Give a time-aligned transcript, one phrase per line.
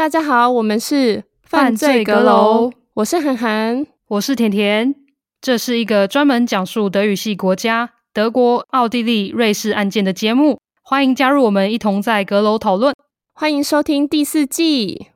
[0.00, 4.94] 大家好，我们是犯罪阁楼，我是涵涵，我是甜甜。
[5.42, 12.94] 这是一个专门讲述德语系国家德国、奥地利、瑞士案件的节目，欢迎加入我们一同在阁楼讨论。
[13.34, 15.08] 欢迎收听第四季。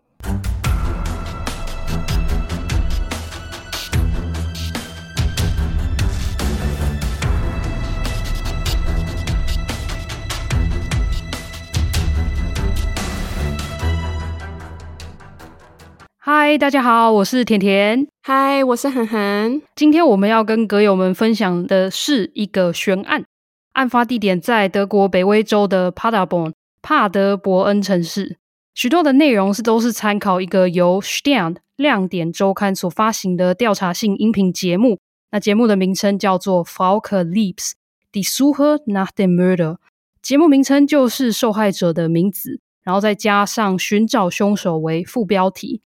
[16.27, 18.09] 嗨，大家好，我是甜甜。
[18.23, 19.60] 嗨，我是涵涵。
[19.77, 23.27] 今天我们要跟歌友们分享的是一个悬案，
[23.74, 28.38] 案发地点在德国北威州的 Paderborn 帕德伯恩城市。
[28.74, 34.98] 许多的内容是都是参考一个由 Stern 亮点周刊所发行的调查性音频节目。
[35.30, 37.73] 那节目的名称叫做 Frauke Liebs
[38.10, 39.77] Die Suche nach dem Mörder。
[40.23, 45.82] 节目名称就是受害者的名字，然后再加上寻找凶手为副标题。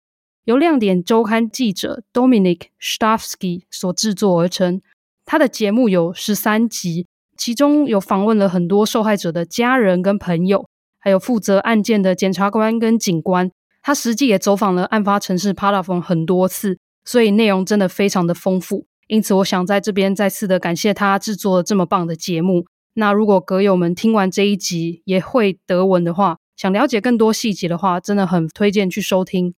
[0.49, 4.81] 由亮点周刊记者 Dominic Stavsky 所制作而成。
[5.23, 7.05] 他的节目有十三集，
[7.37, 13.51] 其中有访问了很多受害者的家人跟朋友，还有负责案件的检察官跟警官。
[13.83, 18.87] 他实际也走访了案发城市 Paderborn 很多次，所以内容真的非常的丰富。
[19.05, 22.65] 因此，我想在这边再次的感谢他制作了这么棒的节目。
[22.95, 29.53] 那如果阁友们听完这一集也会德文的话，想了解更多细节的话，真的很推荐去收听。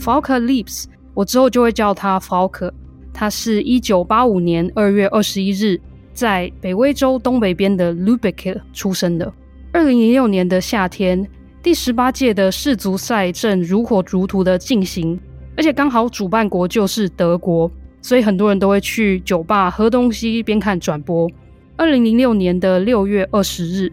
[0.00, 2.72] Falk Liebs，我之后就会叫他 Falk。
[3.12, 5.78] 他是一九八五年二月二十一日
[6.14, 9.30] 在北威州东北边的 Lübeck 出生的。
[9.72, 11.28] 二零零六年的夏天，
[11.62, 15.20] 第十八届的世足赛正如火如荼的进行，
[15.54, 17.70] 而且刚好主办国就是德国，
[18.00, 21.30] 所以很多人都会去酒吧喝东西边看转播。
[21.76, 23.92] 二零零六年的六月二十日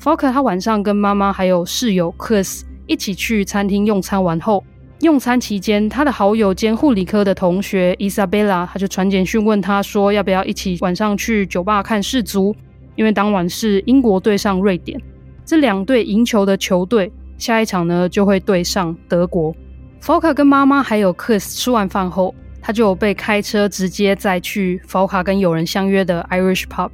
[0.00, 4.64] ，Falk 他晚上跟妈妈还有室友 Chris 一起去餐厅用餐完后。
[5.00, 12.54] 用餐期间，他的好友兼护理科的同学伊莎贝拉，他就传简讯问他说，要不要一起晚上去酒吧看世足？
[12.96, 14.98] 因为当晚是英国对上瑞典，
[15.44, 19.54] 这两队赢球的球队，下一场呢就会对上德国。
[20.00, 26.88] f o k a 跟妈妈还有 Chris 吃完饭后，他就被开车直接载去 f o k a 跟友人相约的 Irish Pub。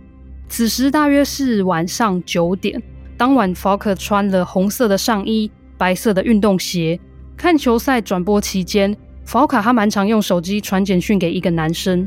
[0.48, 2.82] 此时大约是晚上九点，
[3.16, 6.98] 当晚 f o k a 穿了红色的上衣、白色的运动鞋。
[7.40, 8.94] 看球赛转播期间
[9.26, 12.06] ，Frauke 他蛮常用手机传简讯给一个男生。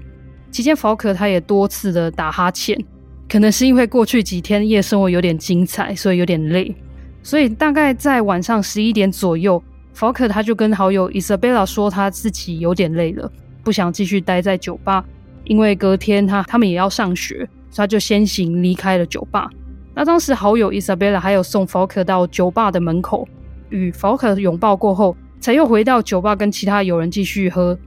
[0.52, 2.80] 期间，Frauke 他也多次的打哈欠，
[3.28, 6.76] 可能是因为过去几天夜生活有点精彩，所以有点累。
[7.24, 9.62] 所以大概在晚上十一点左右
[9.98, 13.32] ，Falk 他就跟好友 Isabella 说他自己有点累了，
[13.64, 15.04] 不想继续待在酒吧，
[15.46, 17.38] 因为隔天他他们也要上学，
[17.72, 19.50] 所以他就先行离开了酒吧。
[19.96, 23.28] 那当时好友 Isabella 还有送 Frauke 到酒吧的门口。
[23.70, 27.78] 与 Frauke 拥抱过后，才又回到酒吧跟其他友人继续喝。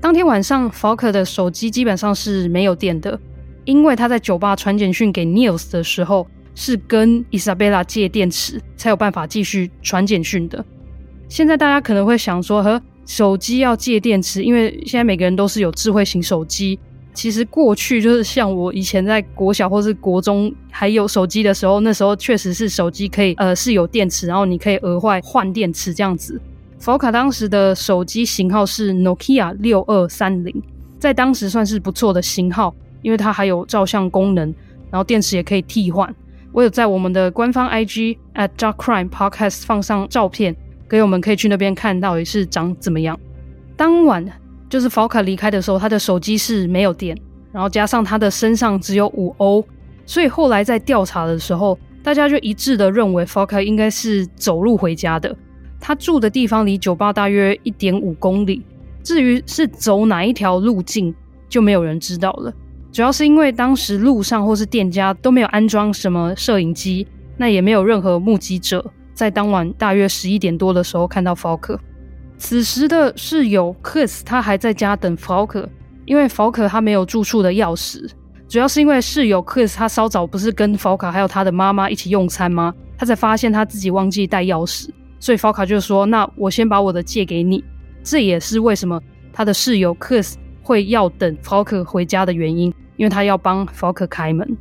[0.00, 3.18] 当天晚上，Faker 的手机基本上是没有电的，
[3.64, 10.64] 因为他在酒吧传简讯给 Nils 的时候，是跟 Isabella 借电池，才有办法继续传简讯的。
[11.28, 16.78] 现在大家可能会想说，和手机要借电池，因为现在每个人都是有智慧型手机。
[17.12, 26.40] 其实过去就是像我以前在国小或是国中还有手机的时候，那时候确实是手机可以呃是有电池，然后你可以额外换电池这样子。
[26.78, 30.62] 福卡当时的手机型号是 Nokia 六二三零，
[30.98, 34.54] 在当时算是不错的型号，因为它还有照相功能，
[34.90, 36.14] 然后电池也可以替换。
[36.52, 40.54] 我有在我们的官方 IG at Dark Crime Podcast 放上照片，
[40.88, 43.18] 给我们可以去那边看到底是长怎么样。
[43.76, 44.26] 当晚。
[44.68, 47.16] 就是福卡离开的时候，他的手机是没有电，
[47.52, 49.64] 然后加上他的身上只有五欧，
[50.04, 55.34] 所以后来在调查的时候，大家就一致的认为福卡应该是走路回家的。
[55.80, 58.62] 他住的地方离酒吧大约一点五公里，
[59.02, 61.14] 至于是走哪一条路径，
[61.48, 62.52] 就没有人知道了。
[62.92, 67.06] 主要是因为当时路上或是店家都没有安装什么摄影机，
[67.36, 71.78] 那也没有任何目击者在当晚大约十一点多的时候看到 Faulk。
[72.38, 75.66] 此时的室友 Chris 他还在家等 Faulk，
[76.04, 78.10] 因为 Faulk 他没有住处的钥匙，
[78.48, 82.74] 主要是因为室友 Chris 他稍早不是跟 Faulk 还有他的妈妈一起用餐吗？
[82.98, 87.64] 他才发现他自己忘记带钥匙，所以 Frauke 就说：“那我先把我的借给你。”
[88.02, 89.00] 这也是为什么
[89.32, 94.56] 他的室友 Chris 会要等 Frauke 回家的原因，因为他要帮 Frauke 开门。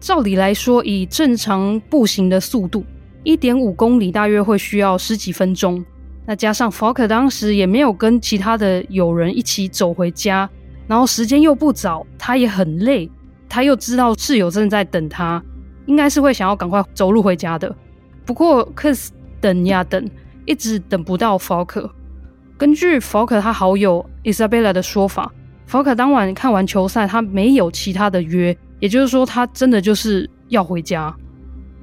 [0.00, 2.84] 照理来说，以正常步行的速度，
[3.22, 5.84] 一点五公里大约会需要十几分钟。
[6.26, 10.48] 那加上 Frauke 当时也没有跟其他的友人一起走回家，
[10.86, 13.10] 然后时间又不早，他也很累，
[13.48, 15.42] 他又知道室友正在等他，
[15.86, 17.74] 应该是会想要赶快走路回家的。
[18.24, 19.08] 不过 kris
[19.40, 20.08] 等呀等，
[20.46, 21.90] 一直等不到 Falk。
[22.56, 25.32] 根据 Falk 他好友 Isabella 的说法
[25.68, 31.14] ，Falk 当晚看完球赛，他没有其他的约，也就是说，他真的就是要回家。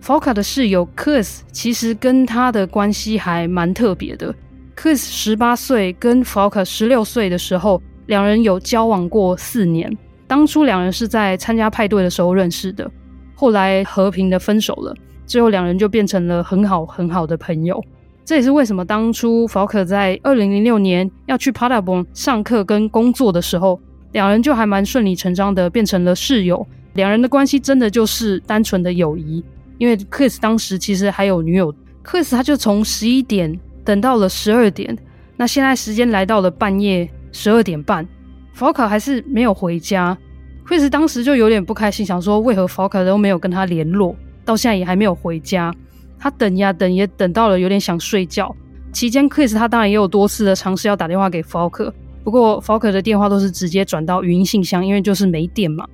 [0.03, 4.33] Falk 的室友 Chris 其实跟他的关系还蛮特别的。
[4.75, 9.97] Chris 十八岁，跟 Falk 十六岁的时候，两人有交往过四年。
[10.27, 12.89] 当初两人是在参加派对的时候认识的，
[13.33, 14.95] 后来和平的分手了。
[15.27, 17.79] 最后两人就变成了很好很好的朋友。
[18.25, 23.79] 这也是为什么当初 Falk 在二零零六年要去 Paderborn 上课跟工作的时候，
[24.13, 26.65] 两人就还蛮顺理成章的变成了室友。
[26.93, 29.43] 两人的关系真的就是单纯的友谊。
[29.77, 31.71] 因为 Chris 当时其实还有女友
[32.03, 34.97] ，Chris 他就从十一点等到了十二点，
[35.37, 38.03] 那现在时间来到了半夜十二点半
[38.57, 40.17] ，Falk 还是没有回家。
[40.67, 44.15] Chris 当时就有点不开心，想说为何 Falk 都没有跟他联络，
[44.47, 45.71] 到现在也还没有回家。
[46.17, 48.55] 他等呀等，也等到了有点想睡觉。
[48.91, 51.91] 期间，Chris 他当然也有多次的尝试要打电话给 Falk，
[52.23, 55.85] 不过 Falk 的电话都是直接转到语音信箱，因为就是没电嘛。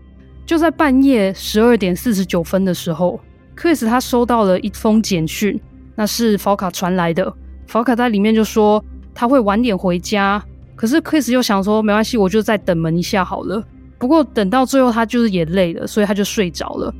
[0.45, 3.19] 就在半夜十二点四十九分的时候。
[3.55, 5.59] Chris 他收到了一封简讯，
[5.95, 7.31] 那是 Falk 传来的。
[7.69, 8.83] Falk 在里面就说
[9.13, 10.44] 他会晚点回家，
[10.75, 13.63] 可是 Chris 又想说没关系，我就再等门一下好了。
[13.99, 16.91] 不过等到最后他就是也累了，所以他就睡着了。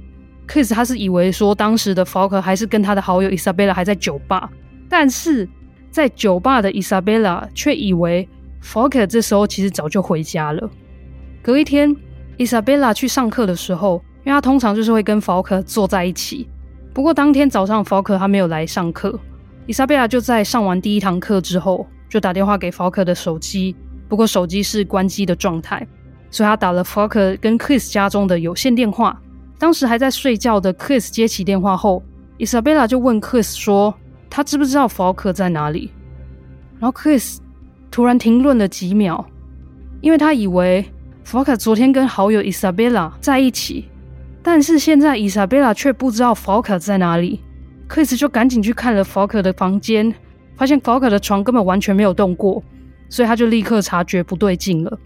[0.48, 4.50] Chris 他是以为说当时的 Falk 还是跟他的好友 Isabella 还在酒吧，
[4.90, 5.48] 但是
[5.90, 8.28] 在酒吧的 Isabella 却以为
[8.63, 10.69] Falk 这时候其实早就回家了。
[11.42, 11.95] 隔一天
[12.38, 14.04] ，Isabella 去上课的时候。
[14.25, 16.48] 因为他通常就是会跟 Falk 坐在一起，
[16.94, 19.19] 不过当天早上 Falk 他没有来上课
[19.68, 23.75] ，，Isabella 就在上完第一堂课之后就打电话给 Falk 的手机，
[24.07, 25.86] 不过手机是关机的状态，
[26.31, 29.22] 所以他打了 Falk 跟 Chris 家中的有线电话。
[29.57, 32.03] 当时还在睡觉的 Chris 接起电话后
[32.39, 33.94] ，，Isabella 就问 Chris 说
[34.29, 35.91] ：“他知不知道 Falk 在哪里？”
[36.79, 37.38] 然后 Chris
[37.89, 39.25] 突然停顿了几秒，
[40.01, 40.85] 因为他以为
[41.25, 43.85] Falk 昨天跟好友 Isabella 在一起。
[44.41, 47.39] 但是现在 Isabella 却不知道 Falk 在哪里
[47.88, 50.13] ，Chris 就赶紧去看了 Falk 的房间，
[50.57, 52.61] 发现 Falk 的床根本完全没有动过，
[53.07, 54.99] 所以他就立刻察觉不对劲了。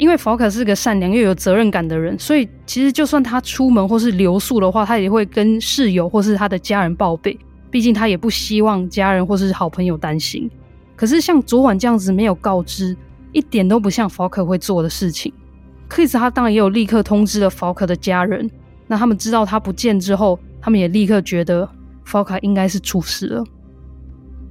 [0.00, 7.38] 因为 Falk 是个善良又有责任感的人，所以其实就算他出门或是留宿的话，他也会跟室友或是他的家人报备，
[7.70, 10.50] 毕竟他也不希望家人或是好朋友担心。
[10.96, 12.96] 可是像昨晚这样子没有告知，
[13.32, 15.30] 一点都不像 Falk 会做的事情。
[15.90, 18.50] Chris 他当然也有立刻通知了 Falk 的家人。
[18.86, 21.68] 那他们知道他不见之后，他们也立刻觉得
[22.06, 23.44] Falk 应该是出事了。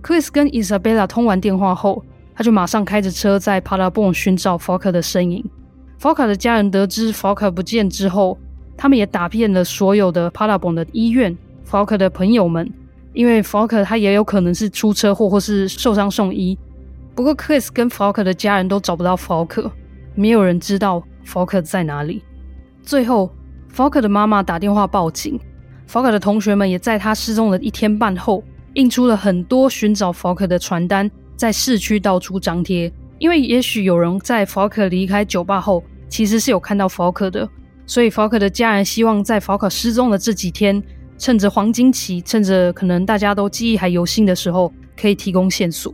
[0.03, 2.05] Chris 跟 Isabella 通完电话后，
[2.39, 5.43] 他就马上开着车在 Paderborn 寻找 Falk 的身影。
[5.99, 8.37] Falk 的家人得知 Falk 不见之后，
[8.77, 11.37] 他们也打遍了所有的 Paderborn 的医院。
[11.69, 12.71] Falk 的朋友们，
[13.11, 16.57] 因为 Falk 他也有可能是出车祸或是受伤送医。
[17.13, 19.69] 不过 Chris 跟 Falk 的家人都找不到 Falk，
[20.15, 22.23] 没有人知道 Falk 在哪里。
[22.81, 23.29] 最后。
[23.75, 25.37] Falk 的妈妈打电话报警
[25.87, 28.41] ，Falk 的同学们也在他失踪的一天半后，
[28.75, 32.91] 印出了很多寻找 Falk 的传单，在市区到处张贴。
[33.17, 37.47] 因为也许有人在 Falk 离开酒吧后，其实是有看到 Falk 的，
[37.85, 40.83] 所以 Falk 的家人希望在 Falk 失踪的这几天，
[41.17, 45.93] 趁着黄金期，趁着可能大家都记忆还犹新的时候，可以提供线索。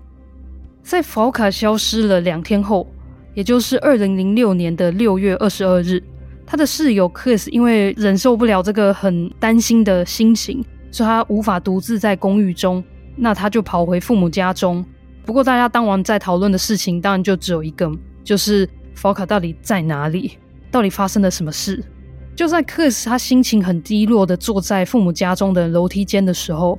[0.82, 2.88] 在 Falk 消失了两天后，
[3.36, 6.02] 也就是二零零六年的六月二十二日。
[6.48, 12.84] 他的室友 Chris 因为忍受不了这个很担心的心情，所以他无法独自在公寓中，
[13.16, 14.86] 那他就跑回父母家中。
[15.26, 17.92] 不过大家当晚在讨论的事情，当然就只有一个，
[18.24, 20.38] 就是 Falk 到底在哪里，
[20.70, 21.84] 到底发生了什么事。
[22.36, 26.78] 就在 Chris 他心情很低落的坐在父母家中的楼梯间的时候，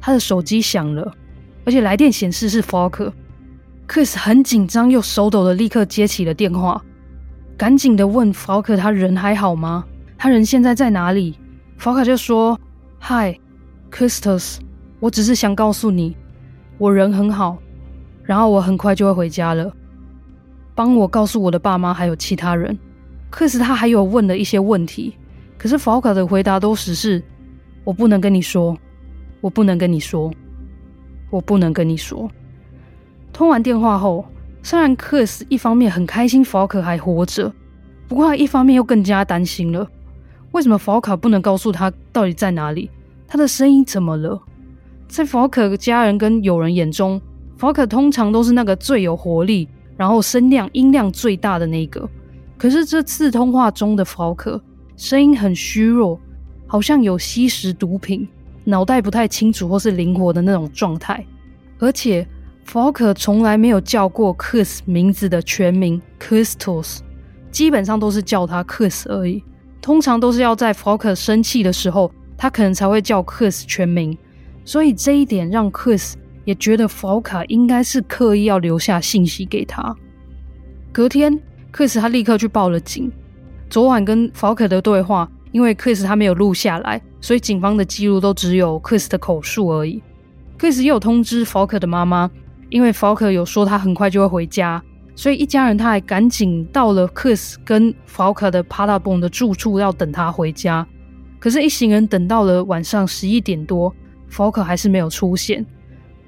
[0.00, 1.12] 他的手机响了，
[1.64, 3.12] 而且来电显示是 Falk。
[3.88, 6.80] Chris 很紧张又手抖的立刻接起了电话。
[7.56, 9.84] 赶紧的问 Falk 他人还好吗？
[10.16, 11.38] 他人现在在哪里
[11.78, 12.58] ？Falk 就说
[13.00, 14.58] ：“Hi，Christus，
[15.00, 16.16] 我只是想告诉你，
[16.78, 17.58] 我人很好，
[18.30, 19.68] 然后我很快就会回家了。
[20.72, 22.78] 帮我告诉我的爸妈还有其他人。
[23.28, 25.16] 克斯他还有问了一些问题，
[25.58, 27.20] 可是法卡的回答都只是
[27.82, 28.78] ：“我不能跟你说，
[29.40, 30.32] 我不能跟你说，
[31.28, 32.30] 我不能跟你说。”
[33.34, 34.24] 通完电话后。
[34.62, 37.52] 虽然克斯一方面很开心 Falk 还活着，
[38.06, 39.88] 不过他一方面又更加担心了。
[40.52, 42.90] 为什么法卡不能告诉他到底在哪里？
[43.26, 44.40] 他的声音怎么了？
[45.08, 47.20] 在 Falk 家人跟友人眼中
[47.60, 52.08] ，Falk 通常都是那个最有活力，然后声量音量最大的那个。
[52.56, 54.60] 可是这次通话中的 Falk
[54.96, 56.18] 声音很虚弱，
[56.66, 58.26] 好像有吸食毒品，
[58.64, 61.24] 脑袋不太清楚或是灵活的那种状态。
[61.78, 62.26] 而且
[62.66, 67.00] Falk 从来没有叫过 Chris 名字的全名 Christos，
[67.50, 69.42] 基本上都是叫他 Chris 而已。
[69.82, 74.16] 通常都是要在 Falk 生气的时候，他可能才会叫 Chris 全名。
[74.64, 76.12] 所以这一点让 Chris
[76.44, 79.94] 也觉得 Falk 应该是刻意要留下信息给他。
[80.92, 81.38] 隔天
[81.72, 83.10] ，Chris 他立刻去报了警。
[83.68, 90.02] 昨晚跟 Falk 的对话，因为 Chris 他没有录下来，所以警方的记录都只有 Chris 的口述而已。
[90.58, 92.30] Chris 也有通知 Falk 的妈妈，
[92.68, 94.82] 因为 Falk 有说他很快就会回家，
[95.14, 100.86] 所以一家人他还赶紧到了 Chris 跟 Falk 的 Paderborn 的住处，要等他回家。
[101.38, 103.94] 可是，一行人等到了晚上十一点多
[104.30, 105.64] ，Falk 还是没有出现。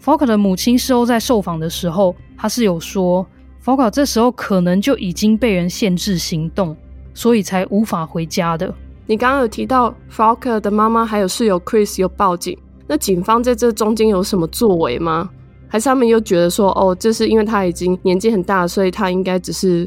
[0.02, 3.26] Falk 的母亲事后在受访的时候，他是有说
[3.64, 6.76] ，Falk 这时候可能就已经被人限制行动。
[7.14, 8.74] 所以才无法回家的。
[9.06, 12.56] 你刚刚有提到 Falk 的妈妈还有室友 Chris 有报警，
[12.86, 15.28] 那警方在这中间有什么作为吗？
[15.68, 19.86] 还是他们又觉得说，哦，这是因为他已经年纪很大，所以他应该只是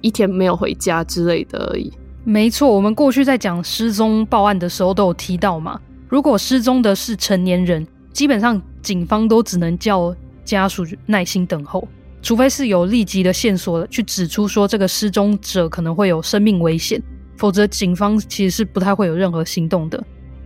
[0.00, 1.92] 一天没有回家之类的而已？
[2.24, 5.78] 没错，我们过去在讲失踪报案的时候都有提到嘛。
[6.08, 11.86] 如果失踪的是成年人，基本上警方都只能叫家属耐心等候。
[12.20, 17.02] 除非是有立即的线索去指出说这个失踪者可能会有生命危险，
[17.36, 20.02] 否则警方其实是不太会有任何行动的。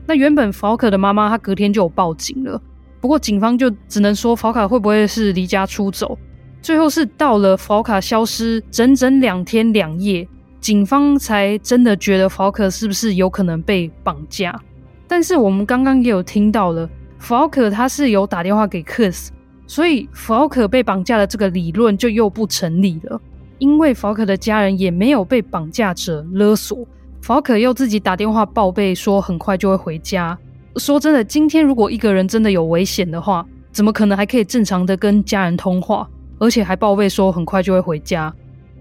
[0.07, 2.59] 那原本 Falk 的妈妈她隔天就有报警了，
[2.99, 6.19] 不过警方就只能说 Falk 会不会是离家出走。
[6.63, 10.27] 最后是到了 Falk 消失整整两天两夜，
[10.61, 14.59] 警方才真的觉得 Falk 是不是有可能被绑架。
[15.07, 16.89] 但是我们刚刚也有听到了
[17.21, 19.29] ，Falk 他是有打电话给 Kris，。
[19.69, 23.21] 所以，Falk 被绑架的这个理论就又不成立了，
[23.59, 26.87] 因为 Falk 的家人也没有被绑架者勒索
[27.21, 30.39] ，Falk 又自己打电话报备说很快就会回家。
[30.77, 36.09] 说真的，今天如果一个人真的有危险的话，怎么可能还可以正常的跟家人通话，
[36.39, 38.33] 而且还报备说很快就会回家？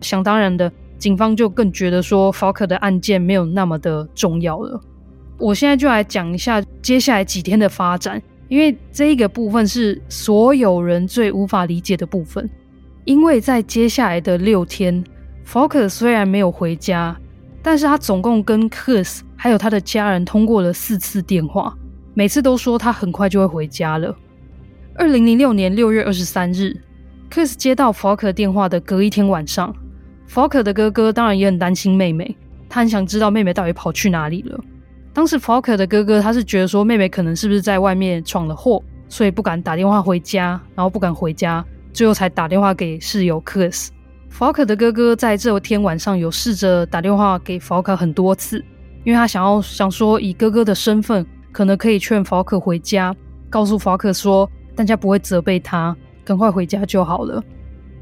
[0.01, 4.79] 想当然的，警方就更觉得说 Falk 的案件没有那么的重要了。
[5.37, 8.21] 我现在就来讲一下接下来几天的发展。
[8.47, 12.47] 因为这一个部分是所有人最无法理解的部分，
[13.03, 15.03] 因为在接下来的六天
[15.47, 17.17] ，Falk 虽然没有回家，
[17.63, 21.75] 但是他总共跟 Chris 还有他的家人通过了四次电话，
[22.13, 24.15] 每次都说他很快就会回家了。
[24.93, 26.79] 二零零六年六月二十三日
[27.31, 29.75] ，Chris 接到 Falk 电话的隔一天晚上
[30.29, 32.37] ，Falk 的哥哥当然也很担心妹妹，
[32.69, 34.59] 他很想知道妹妹到底跑去哪里了。
[35.15, 43.87] 当时 Falk 的哥哥他是觉得说妹妹可能是不是在外面闯了祸，所以不敢打电话回家，然后不敢回家，最后才打电话给室友 Chris。
[44.29, 48.61] Falk 的哥哥在这天晚上有试着打电话给 Falk 很多次，
[49.05, 53.15] 因为他想要想说以哥哥的身份，可能可以劝 Falk 回家，
[53.49, 55.95] 告诉 Falk 说大家不会责备他，
[56.25, 57.41] 赶快回家就好了。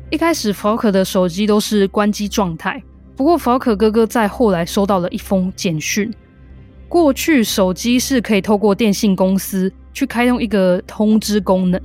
[0.10, 2.82] 一开始 Falk 的手机都是关机状态，
[3.15, 6.12] 不过 Falk 哥哥在后来收到了一封简讯。
[6.93, 11.81] 过去手机是可以透过电信公司去开通一个通知功能，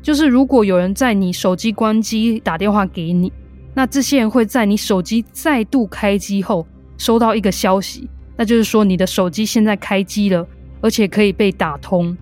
[0.00, 3.32] 就是如果有人在你手机关机打电话给你，
[3.74, 6.64] 那这些人会在你手机再度开机后
[6.96, 10.46] 收到一个消息，那就是说你的手机现在开机了，
[10.80, 12.16] 而且可以被打通。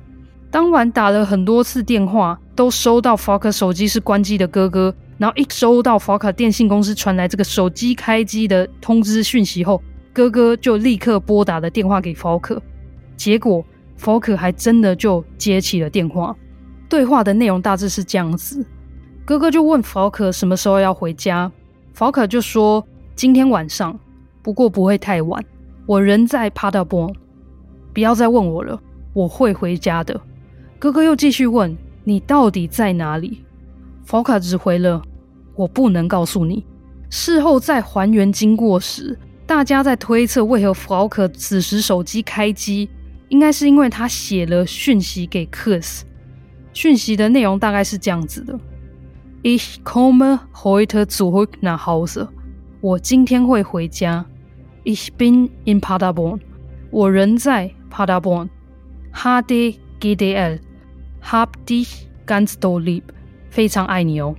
[0.50, 9.82] 当晚打了很多次电话，都收到 Falk 手机是关机的哥哥，然后一收到 Falk 电信公司传来这个手机开机的通知讯息后。
[10.12, 12.60] 哥哥就立刻拨打了电话给 Falk，
[13.16, 13.64] 结果
[13.98, 16.36] Falk 还真的就接起了电话。
[16.88, 18.64] 对话的内容大致是这样子：
[19.24, 21.50] 哥哥就问 Falk 什么时候要回家
[21.96, 23.98] ，Falk 就说今天晚上，
[24.42, 25.44] 不过不会太晚。
[25.86, 27.14] 我人在 Paderborn，
[27.94, 28.80] 不要再问我了，
[29.12, 30.20] 我会回家的。
[30.78, 33.44] 哥哥又继续问你到底在哪里
[34.04, 35.00] ，Falk 只回了
[35.54, 36.64] 我不能告诉你。
[37.10, 39.16] 事后再还原经过时。
[39.50, 42.88] 大家在推测，为何 Falk 此时手机开机，
[43.30, 46.02] 应该是因为他写了讯息给 Chris。
[46.72, 48.56] 讯息的内容大概是这样子的
[49.42, 52.28] ：Ich komme heute zurück nach Hause。
[52.80, 54.24] 我今天会回家。
[54.84, 56.38] Ich bin in Paderborn。
[56.92, 58.50] 我人在 Paderborn。
[59.12, 60.60] HDGDL。
[61.24, 63.02] Hab dich ganz doll lieb。
[63.50, 64.36] 非常爱你哦。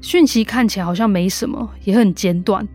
[0.00, 2.66] 讯息看起来好像没什么，也很简短。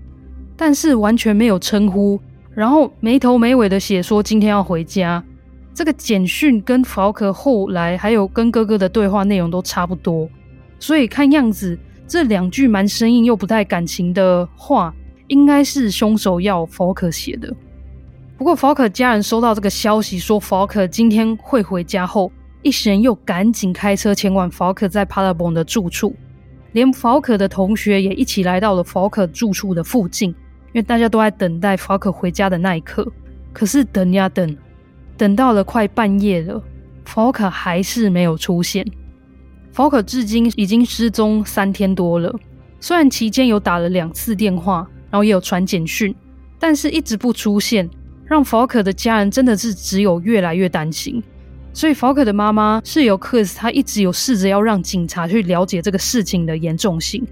[0.56, 2.20] 但是完全没有称呼，
[2.54, 5.24] 然后没头没尾的写说今天要回家。
[5.74, 10.30] 这个简讯跟 Falk 后来还有跟哥哥的对话内容都差不多，
[10.80, 14.94] 所以看样子这两句蛮生硬又不太感情的话，
[15.28, 17.52] 应该是凶手要 Falk 写的。
[18.38, 22.32] 不过 Falk 家人收到这个消息说 Falk 今天会回家后，
[22.62, 26.16] 一行人又赶紧开车前往 Falk 在 Paderborn 的住处，
[26.74, 30.36] 连 Falk 的同学也一起来到了 Falk 住处的附近，
[30.74, 33.08] 因为大家都在等待 Falk 回家的那一刻。
[33.54, 34.58] 可是等呀等，
[35.16, 36.62] 等到了快半夜了
[37.08, 38.86] ，Falk 还是没有出现。
[39.74, 42.34] Falk 至今已经失踪三天多了，
[42.80, 46.14] 虽然期间有打了两次电话，然后也有传简讯，
[46.60, 47.90] 但是一直不出现。
[48.26, 51.22] 让 Falk 的家人真的是只有越来越担心，
[51.74, 57.24] 所以 Falk 的妈妈室友 Chris 他一直有试着要让警察去了解这个事情的严重性。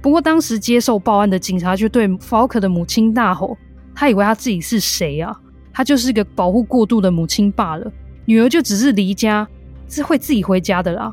[0.00, 3.58] 不过当时接受报案的警察却对 Falk 的母亲大吼，
[3.94, 5.36] 他以为他自己是谁啊？
[5.72, 7.92] 他就是一个保护过度的母亲罢了，
[8.24, 9.46] 女儿就只是离家，
[9.88, 11.12] 是会自己回家的啦。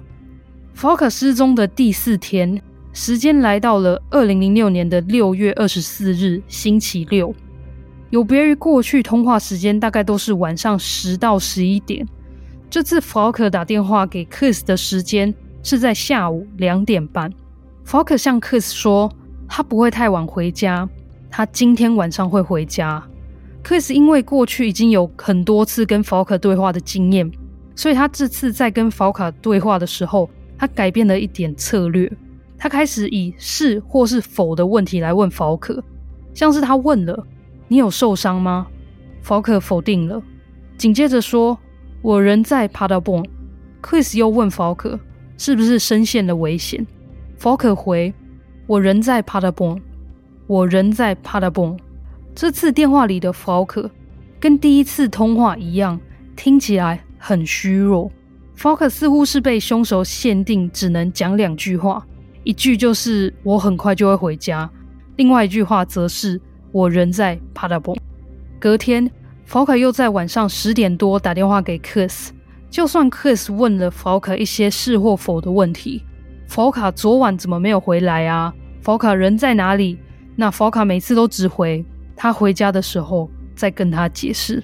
[0.75, 2.61] Falk 失踪的第四天，
[2.93, 7.33] 时间来到了二零零六年的六月二十四日，星期六。
[8.11, 12.07] 有别于过去通话时间大概都是晚上十到十一点，
[12.69, 17.33] 这次 Falk 打电话给 Chris 的时间是在下午两点半。
[17.85, 19.11] Falk 向 Chris 说，
[19.47, 20.89] 他不会太晚回家，
[21.29, 23.01] 他今天晚上会回家。
[23.63, 27.31] Chris 因为过去已经有很多次跟 Falk 对话的经验，
[27.75, 30.27] 所以他这次在跟 Falk 对话的时候，
[30.57, 32.11] 他改变了一点策略，
[32.57, 35.79] 他开始以是或是否的问题来问 Falk，
[36.33, 37.25] 像是他问了。
[37.67, 38.65] 你有受伤吗
[39.23, 40.21] ？Falk 否定了，
[40.75, 41.57] 紧接着说
[42.01, 43.29] ：“我人在 p a d d l e b o r n
[43.81, 44.99] Chris 又问 Falk
[45.37, 46.85] 是不是身陷了危险
[47.45, 48.11] ？Falk 回
[48.65, 49.79] ：“我人在 Paderborn，
[50.47, 51.77] 我人在 Paderborn。”
[52.33, 53.87] 这次电话里的 Falk
[54.39, 55.99] 跟第一次通话一样，
[56.35, 58.11] 听起来很虚弱。
[58.57, 62.03] Falk 似乎是被凶手限定只能讲两句话，
[62.43, 64.67] 一句就是“我很快就会回家”，
[65.17, 66.41] 另外一句话则是。
[66.71, 67.99] 我人在 Paderborn。
[68.59, 69.07] 隔天
[69.47, 72.29] ，Falk 又在晚上十点多打电话给 Chris。
[72.71, 76.03] 就算 Chris 问了 Falk 一些是或否的问题
[76.49, 78.53] ，Falk 昨晚怎么没有回来啊
[78.83, 79.97] ？Falk 人在哪里？
[80.35, 84.63] 那 Falk 每次都只回他回家的时候再跟他解释。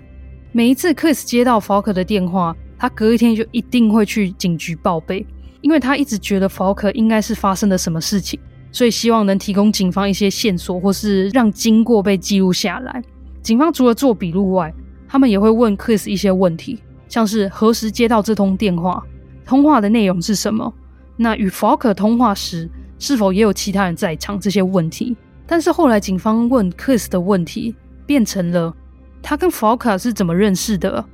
[0.51, 5.25] 每一次 Chris 接到 Falk 的电话，他隔一天就一定会去警局报备，
[5.61, 8.39] 因为他一直觉得 Falk 应该是发生了什么事情。
[8.73, 13.03] 所以希望能提供警方一些线索，或是让经过被记录下来。
[13.41, 14.73] 警方除了做笔录外，
[15.09, 19.03] 他们也会问 Chris 一些问题，像是何时接到这通电话，
[19.45, 20.73] 通话的内容是什么，
[21.21, 25.15] 那与 Falk 通话时是否也有其他人在场这些问题。
[25.45, 27.75] 但是后来警方问 Chris 的问题
[28.07, 28.75] 变成了
[29.21, 31.05] 他跟 Falk 是怎么认识的，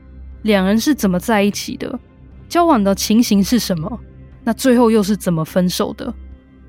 [0.44, 2.00] 两人是怎么在一起的，
[2.48, 4.00] 交往的情形是什么，
[4.46, 6.14] 那最后又是怎么分手的。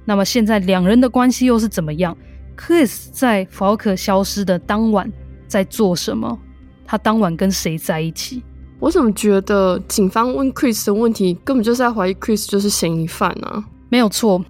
[0.04, 2.16] 那么现在两人的关系又是怎么样
[2.56, 5.08] ？Chris 在 Falk 消失的当晚
[5.46, 6.36] 在做什么？
[6.84, 8.42] 他当晚跟谁在一起？
[8.80, 13.64] 我怎么觉得警方问 Chris 的问题根本就是在怀疑 Chris 就是嫌疑犯啊？
[13.88, 14.44] 没有错，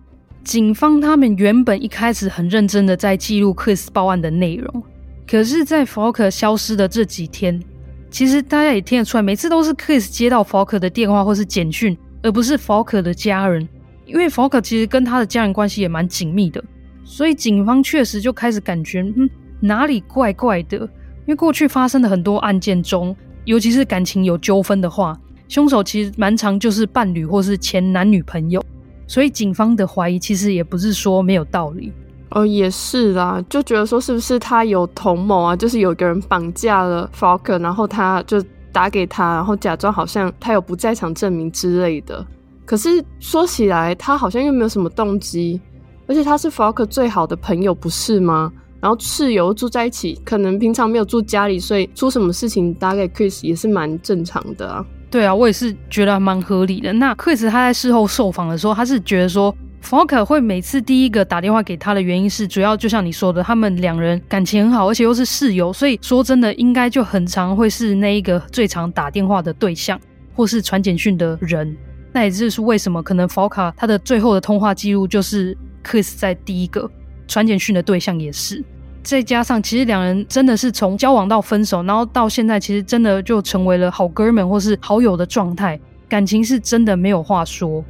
[0.45, 4.83] 警方他们原本一开始很认真的在记录 Chris 报案的内容，
[5.27, 7.63] 可是，在 Falk 消失的这几天，
[8.11, 13.67] 其实大家也听得出来，每次都是 Chris 接到 Falk 的电话或是简讯，而不是 Falk 的家人。
[14.05, 16.63] 因为 Falk 其实跟他的家人关系也蛮紧密的，
[17.05, 19.29] 所以警方确实就开始感觉，嗯，
[19.61, 20.79] 哪里怪怪的。
[20.79, 23.15] 因为过去发生的很多案件中，
[23.49, 28.63] 尤其是感情有纠纷的话，凶手其实蛮常就是伴侣或是前男女朋友，
[29.07, 31.91] 所以警方的怀疑其实也不是说没有道理。
[32.33, 35.57] 哦，也是啦，就觉得说是不是他有同谋啊？
[35.57, 38.39] 就是有个人绑架了 Falk，然后他就
[38.71, 42.23] 打给他，然后假装好像他有不在场证明之类的。
[42.67, 45.59] 可是说起来，他好像又没有什么动机，
[46.07, 48.53] 而且他是 Falk 最好的朋友，不是吗？
[48.81, 54.85] 然后室友住在一起，可能平常没有住家里，所以出什么事情打给 Chris 也是蛮正常的啊。
[55.11, 56.93] 对啊，我也是觉得蛮合理的。
[56.93, 69.99] 那 Chris 他在事后受访的时候，他是觉得说 Falk 会每次第一个打电话给他的原因是，主要就像你说的，他们两人感情很好，而且又是室友，所以说真的应该就很常会是那一个最常打电话的对象，
[70.35, 71.75] 或是传简讯的人。
[72.13, 76.91] 那也就是为什么可能 Falk 他的最后的通话记录就是 Chris 在第一个
[77.29, 78.65] 传简讯的对象也是，
[79.05, 87.85] 再加上其实两人真的是从交往到分手，然后到现在其实真的就成为了好哥们或是好友的状态，感情是真的没有话说。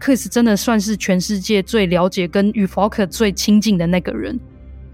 [0.00, 4.38] Chris 真的算是全世界最了解跟与 Falk 最亲近的那个人，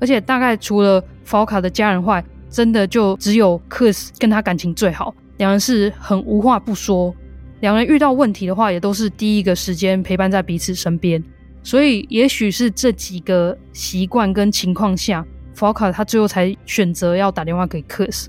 [0.01, 7.15] 而且大概除了 Falk 的家人外，真的就只有 Chris 跟他感情最好，两人是很无话不说。
[7.61, 11.23] 两人遇到问题的话，也都是第一个时间陪伴在彼此身边，
[11.63, 18.27] 所以也许是这几个习惯跟情况下，Falk 他最后才选择要打电话给 Chris。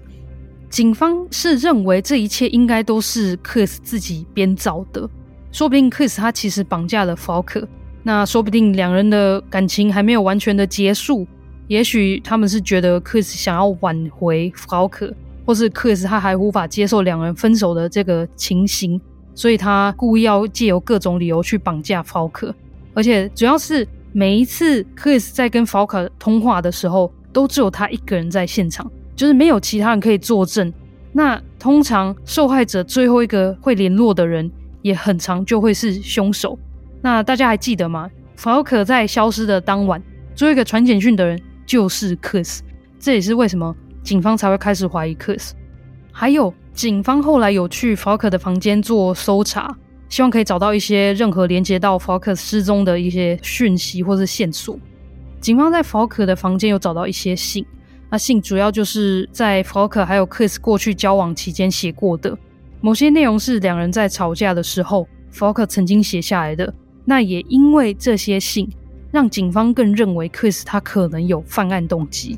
[0.70, 5.10] 警方是认为这一切应该都是克斯自己编造的，
[5.52, 7.68] 说不定克斯他其实绑架了福克，
[8.04, 11.28] 那说不定两人的感情还没有完全的结束，
[11.68, 15.14] 也许他们是觉得克斯想要挽回福克，
[15.46, 19.00] 或是克斯他还无法接受两人分手的这个情形，
[19.36, 22.56] 所以他故意要借由各种理由去绑架福克，
[22.94, 28.90] 而且主要是每一次克斯在跟福克通话的时候，都只有他一个人在现场。
[29.14, 30.74] 就是没有其他人可以作证，
[31.12, 34.50] 那通常受害者最后一个会联络的人，
[34.82, 36.58] 也很常就会是凶手。
[37.02, 38.10] 那大家还记得吗？
[38.36, 40.02] 福克在消失的当晚，
[40.34, 42.64] 最后一个传简讯的人就是克斯，
[43.00, 45.54] 这也是为什么警方才会开始怀疑克斯。
[46.12, 49.76] 还有，警方后来有去福克的房间做搜查，
[50.12, 54.78] 希望可以找到一些任何连接到福克失踪的一些讯息或是线索。
[55.40, 57.66] 警方在福克的房间有找到一些信。
[58.10, 62.38] 那信主要就是在福克还有 Chris 过去交往期间写过的，
[62.82, 66.74] 某些内容是两人在吵架的时候，福克曾经写下来的。
[67.06, 68.70] 那也因为这些信，
[69.12, 72.38] 让警方更认为 Chris 他可能有犯案动机。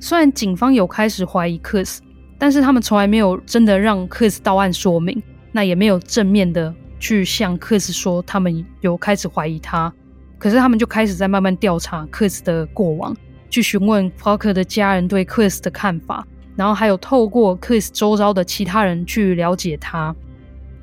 [0.00, 1.98] 虽然警方有开始怀疑 Chris，，
[2.36, 9.92] 但是他们从来没有真的让 Chris 到案说明，那也没有正面的去向克斯说他们有开始怀疑他。
[10.38, 13.12] 可是他们就开始在慢慢调查克斯的过往。
[13.50, 16.24] 去询问福克的家人对克斯的看法，
[16.56, 20.14] 然后还有透过克斯周遭的其他人去了解他。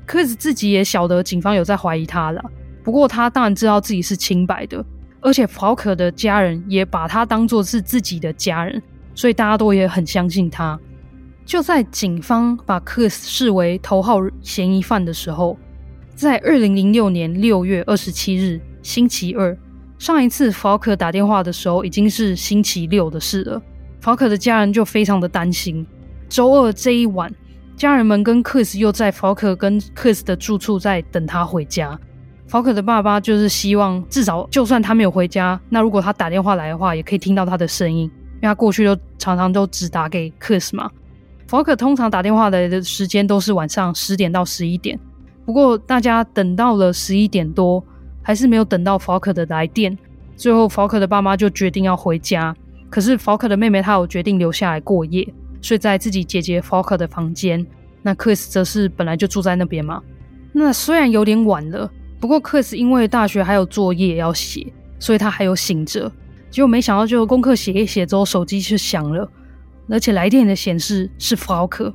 [0.06, 2.44] 克斯自己也晓得警方有在怀疑他了，
[2.84, 4.84] 不过他当然知道自己是清白的，
[5.20, 8.80] 而且福克的家人也把他当作是自己的家人，
[9.14, 10.78] 所以大家都也很相信他。
[11.44, 15.58] 就在警方把克斯视为头号嫌疑犯的时候，
[16.20, 19.56] 在二零零六年六月二十七日星期二。
[19.98, 23.62] 上一次福克打电话的时候已经是星期六的事了，
[24.02, 25.86] 福克的家人就非常的担心。
[26.28, 27.34] 周二这一晚，
[27.74, 31.98] 家人们跟克斯又在福克跟克斯的住处在等他回家。
[32.46, 40.90] 福克的爸爸就是希望至少就算他没有回家，那如果他打电话来的话，也可以听到他的声音，因为他过去都常常都只打给克斯嘛。
[41.46, 45.00] 福克通常打电话来的时间都是晚上十点到十一点，
[45.50, 47.84] 不过大家等到了十一点多。
[48.22, 49.98] 还是没有等到福克的来电，
[50.36, 52.54] 最后福克的爸妈就决定要回家。
[52.88, 55.26] 可是福克的妹妹她有决定留下来过夜，
[55.60, 57.66] 睡在自己姐姐福克的房间。
[58.02, 60.00] 那 Chris 则是本来就住在那边嘛。
[60.52, 66.12] 那虽然有点晚了，不过 Chris 因为大学还有作业要写，所以他还有醒着。
[66.50, 69.28] 结果没想到，就功课写一写之后，手机却响了，
[69.88, 71.92] 而且来电的显示是福克。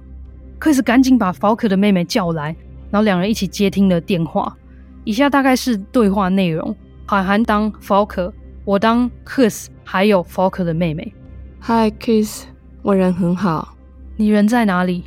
[0.58, 2.54] 克斯赶紧把福克的妹妹叫来，
[2.96, 4.56] 然后两人一起接听了电话。
[5.04, 6.74] 以下大概是对话内容：
[7.06, 8.32] 海涵当 Falker，
[8.64, 11.14] 我当 Kiss，还有 Falker 的妹妹。
[11.60, 12.46] Hi Kiss，
[12.84, 13.76] 我人很好。
[14.16, 15.04] 你人在哪里？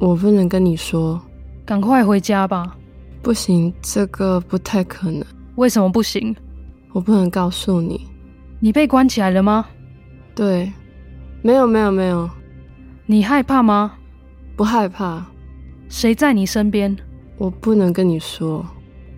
[0.00, 1.22] 我不能跟你说。
[1.64, 2.76] 赶快回家吧。
[3.22, 5.24] 不行，这个不太可能。
[5.54, 6.34] 为什么不行？
[6.92, 8.04] 我不能告诉你。
[8.58, 9.64] 你被关起来了吗？
[10.34, 10.72] 对，
[11.42, 12.28] 没有没有没有。
[13.06, 13.92] 你害怕吗？
[14.56, 15.24] 不害怕。
[15.88, 16.96] 谁在你身边？
[17.38, 18.66] 我不能跟你说。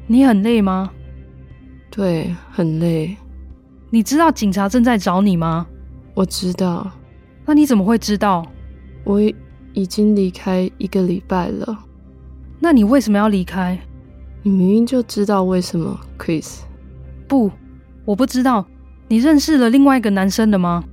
[0.06, 0.90] 你很累吗？
[1.90, 3.16] 对，很累。
[3.90, 5.66] 你知道警察正在找你吗？
[6.14, 6.90] 我知道。
[7.46, 8.46] 那你怎么会知道？
[9.04, 9.20] 我
[9.72, 11.84] 已经离开一个礼拜了。
[12.58, 13.78] 那你为什么要离开？
[14.42, 16.60] 你明明就知道为什么，Chris。
[17.26, 17.50] 不，
[18.04, 18.66] 我不知道。
[19.08, 20.84] 你认识了另外一个男生的吗？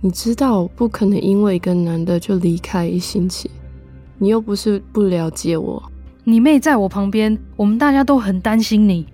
[0.00, 3.50] 你知道我不可能因为一个男的就离开一星期。
[4.18, 5.82] 你又不是不了解我。
[6.28, 9.06] 你妹在我旁边，我们大家都很担心你。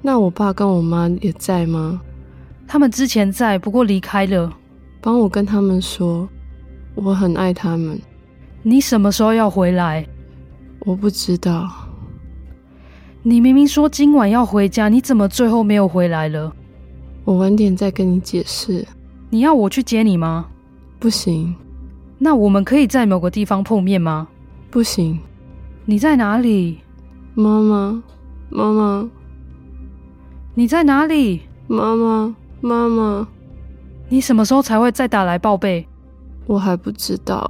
[0.00, 2.00] 那我爸跟我妈也在吗？
[2.64, 4.56] 他们之前在，不过离开了。
[5.00, 6.28] 帮我跟他们说，
[6.94, 8.00] 我很爱他们。
[8.62, 10.06] 你什么时候要回来？
[10.86, 11.68] 我不知道。
[13.24, 16.54] 你明明说今晚要回家，你怎么最后没有回来了？
[17.24, 18.86] 我晚点再跟你解释。
[19.28, 20.46] 你要我去接你吗？
[21.00, 21.52] 不行。
[22.16, 24.28] 那我们可以在某个地方碰面吗？
[24.70, 25.18] 不行。
[25.90, 26.78] 你在哪里？
[27.34, 28.00] 妈妈，
[28.48, 29.10] 妈妈，
[30.54, 31.40] 你在哪里？
[31.66, 33.26] 妈妈，妈妈，
[34.08, 35.84] 你什么时候才会再打来报备？
[36.46, 37.44] 我还不知道。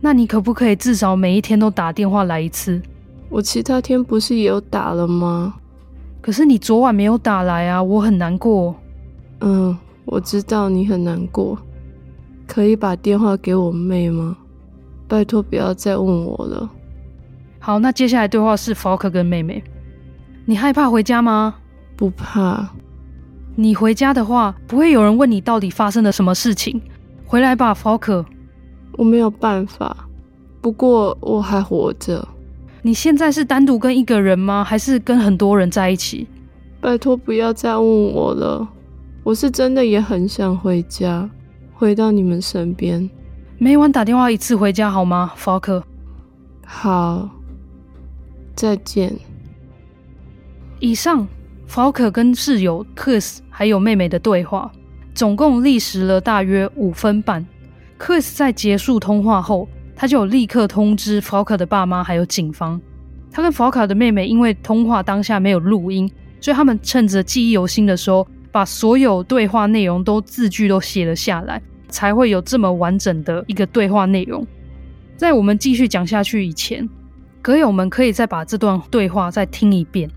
[0.00, 2.80] 那你可不可以至少每一天都打电话来一次？
[3.28, 5.56] 我其他天不是也有打了吗？
[6.20, 8.72] 可是你昨晚没有打来啊，我很难过。
[9.40, 11.58] 嗯，我知道你很难过。
[12.46, 14.36] 可以把电话给我妹吗？
[15.08, 16.70] 拜托，不要再问我了。
[17.68, 19.62] 好，那接下来对话是 Falk 跟妹妹。
[20.46, 21.56] 你害怕回家吗？
[21.96, 22.66] 不怕。
[23.56, 26.80] 你回家的话，不会有人问你到底发生了什么事情。
[27.26, 28.24] 回来吧，，Falk。
[28.92, 29.94] 我没有办法，
[30.62, 32.26] 不过我还活着。
[32.80, 34.64] 你现在是单独跟一个人吗？
[34.64, 36.26] 还是跟很多人在一起？
[36.80, 38.66] 拜托不要再问我了，
[39.22, 41.28] 我是真的也很想回家，
[41.74, 43.10] 回到你们身边。
[43.58, 45.82] 每晚打电话一次回家好吗，？Faker？
[46.64, 47.28] 好，
[48.58, 49.14] 再见。
[50.80, 51.28] 以上，
[51.68, 54.72] 福克跟室友 Chris 还有妹妹的对话，
[55.14, 57.46] 总共历时了大约五分半。
[58.00, 62.80] Chris 在结束通话后，他就立刻通知福克的爸妈还有警方。
[63.30, 74.44] 他跟福克的妹妹因为通话当下没有录音，所以他们趁着记忆犹新的时候，把所有对话内容都字句都写了下来，才会有这么完整的一个对话内容。
[75.16, 76.88] 在我们继续讲下去以前，
[77.40, 80.10] 阁友们可以再把这段对话再听一遍，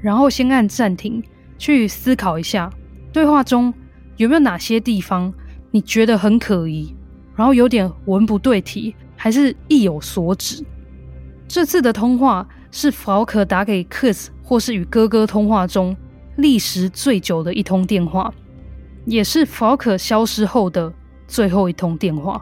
[0.00, 1.22] 然后先按暂停，
[1.58, 2.70] 去思考一下
[3.12, 3.72] 对话中
[4.16, 5.32] 有没有哪些地方
[5.70, 6.94] 你觉得很可疑，
[7.34, 8.94] 然后有点文不对题。
[9.20, 10.64] 还是意有所指。
[11.48, 15.96] 这次的通话是福克打给克斯，或是与哥哥通话中
[16.36, 18.32] 历时最久的一通电话，
[19.06, 20.94] 也是福克消失后的
[21.26, 22.40] 最后一通电话。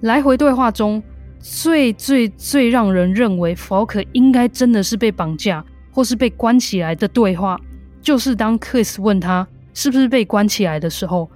[0.00, 1.02] 来回对话中
[1.40, 7.58] 最最最让人认为福克应该真的是被绑架或是被关起来的对话，
[8.02, 11.30] 就是当 Chris 问他是不是被关起来的时候，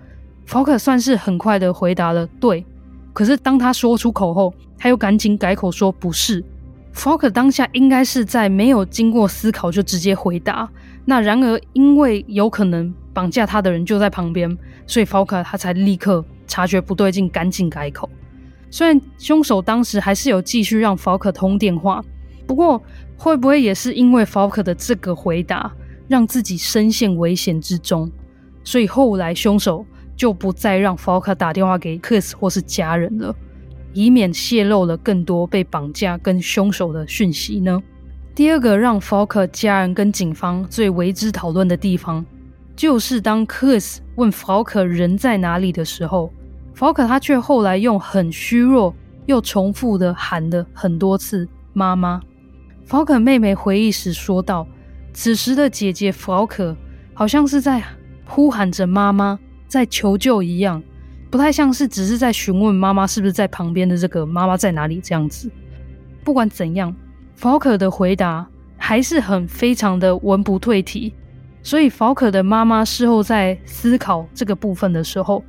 [0.44, 2.64] 福克算是很快的回答了对。
[3.12, 6.44] 可是当他说出口后，他又赶紧改口说不是。
[6.92, 10.68] 福克当下应该是在没有经过思考就直接回答。
[11.04, 18.08] 那然而因为有可能绑架他的人就在旁边，所以福克他才立刻察觉不对劲，赶紧改口。
[18.74, 22.04] 虽然凶手当时还是有继续让福克通电话，
[22.44, 22.82] 不过
[23.16, 25.72] 会不会也是因为福克的这个回答，
[26.08, 28.10] 让自己深陷危险之中，
[28.64, 29.86] 所以后来凶手。
[30.16, 33.34] 就不再让福克打电话给 Chris 或是家人了，
[33.92, 37.80] 以免泄露了更多被绑架跟凶手的讯息呢？
[38.32, 42.24] 第二个让福克家人跟警方最为之讨论的地方，
[42.76, 46.32] 就是当 Chris 问福克人在哪里的时候，
[46.74, 48.94] 福克他却后来用很虚弱
[49.26, 52.20] 又重复的喊了很多次“妈妈”。
[52.84, 54.66] 福克妹妹回忆时说道
[55.14, 56.76] ：“此时的姐姐福克
[57.14, 57.82] 好像是在
[58.26, 60.80] 呼喊着妈妈。”在求救一样，
[61.32, 65.50] 不太像是只是在询问妈妈是不是在旁边的这个妈妈在哪里这样子。
[66.22, 66.94] 不管怎样，
[67.34, 71.12] 福克的回答还是很非常的文不对题。
[71.60, 75.42] 所以福可的妈妈事后在思考这个部分的时候，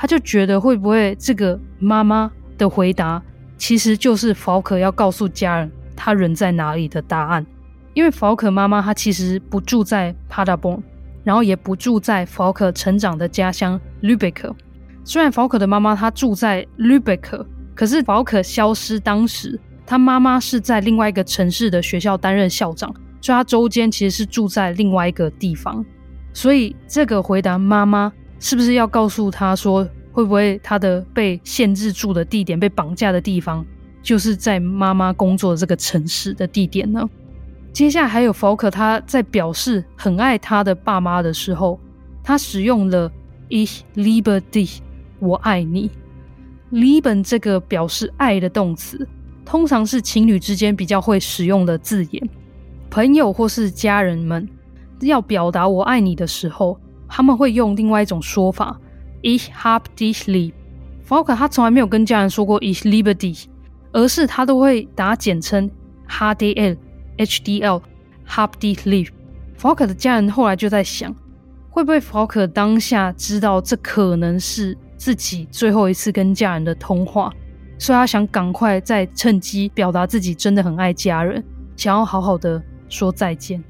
[0.00, 3.22] 他就觉得会不会这个妈妈的回答
[3.58, 7.44] 其实就是福可要告诉家人他人在哪里的答案？
[7.92, 10.82] 因为福可妈妈她其实不住在帕达邦。
[11.22, 14.56] 然后也不住在福可成长的家乡吕贝克。
[15.04, 25.84] 虽然福可的妈妈她住在吕贝克，可是福可消失当时，他妈妈是在另外一个城市的学校担任校长，所以他周间其实是住在另外一个地方。
[26.32, 33.64] 所以这个回答妈妈是不是要告诉他说，会不会他的被限制住的地点、被绑架的地方，
[34.02, 37.08] 就是在妈妈工作的这个城市的地点呢？
[37.72, 41.78] 接下来还有福克，他在表示很爱他的爸妈的时候，
[42.24, 43.12] 他使用了
[43.48, 44.78] Ich liebe dich，
[45.20, 45.90] 我爱你。
[46.72, 49.06] lieben 这个表示爱的动词，
[49.44, 52.28] 通常是情侣之间比较会使用的字眼。
[52.88, 54.48] 朋友或是家人们
[55.00, 56.76] 要表达我爱你的时候，
[57.10, 58.80] 他们会用另外一种说法
[59.22, 60.52] Ich hab dich lieb。
[61.02, 63.46] 福克他从来没有跟家人说过 Ich liebe dich，
[63.92, 65.68] 而是他都会打简称
[66.08, 66.76] HDL。
[67.18, 67.82] HDL
[68.28, 69.08] Hab dich lieb。
[69.56, 71.14] 福克的家人后来就在想，
[71.68, 77.30] 会不会福克当下知道这可能是自己最后一次跟家人的通话，
[77.76, 81.44] 所以他想赶快再趁机表达自己真的很爱家人，
[81.76, 83.62] 想要好好的说再见。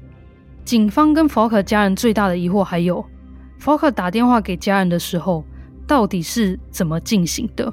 [0.63, 3.03] 警方跟福克家人最大的疑惑还有，
[3.61, 5.45] 福克打电话给家人的时候
[5.85, 7.71] 到底是怎么进行的？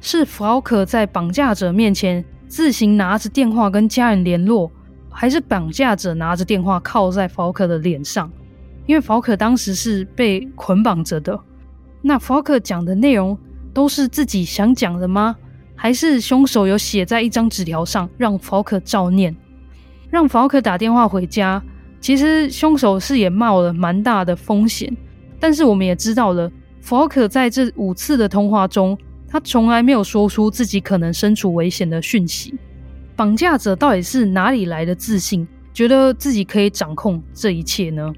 [0.00, 4.70] 是福克在绑架者面前自行拿着电话跟家人联络？
[5.10, 8.30] 还是绑架者拿着电话靠在福克的脸上，
[8.86, 11.36] 因为福克当时是被捆绑着的。
[12.00, 13.36] 那福克讲的内容
[13.72, 15.34] 都是自己想讲的吗？
[15.74, 19.34] 还是凶手有写在一张纸条上让福克照念？
[20.10, 21.60] 让福克打电话回家，
[22.00, 24.96] 其实凶手是也冒了蛮大的风险。
[25.38, 28.96] 但是我们也知道了，福克在这五次的通话中，
[29.28, 32.54] 他从来没有说出自己可能身处危险的讯息。
[33.16, 38.12] 绑架者到底是哪里来的自信，觉得自己可以掌控这一切呢？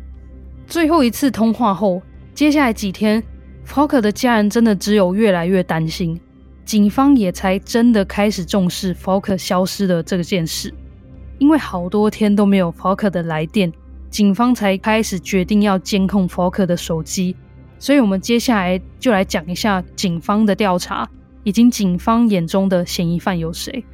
[0.66, 2.00] 最后一次通话后，
[2.35, 3.22] 接下来几天，
[3.64, 6.18] 福克的家人真的只有越来越担心，
[6.64, 10.72] 警方也才真的开始重视 FOK 消失的这件事。
[11.38, 13.70] 因为好多天都没有 FOK 的来电，
[14.16, 17.37] 警方才开始决定要监控 Falker 的手机。
[17.79, 21.07] 所以，我们接下来就来讲一下警方的调查，
[21.44, 23.85] 以及警方眼中的嫌疑犯有谁。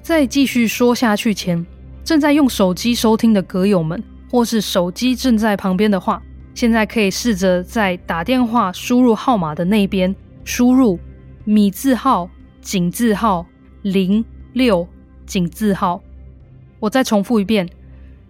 [0.00, 1.66] 在继续说下去前，
[2.04, 4.00] 正在用手机收听的歌友们，
[4.30, 6.22] 或是手机正在旁边的话，
[6.54, 11.00] 现在可以试着在打电话输入号码的那边输入
[11.44, 13.44] 米字号、井字号
[13.82, 14.86] 零六
[15.26, 16.00] 井字号。
[16.78, 17.68] 我再重复一遍：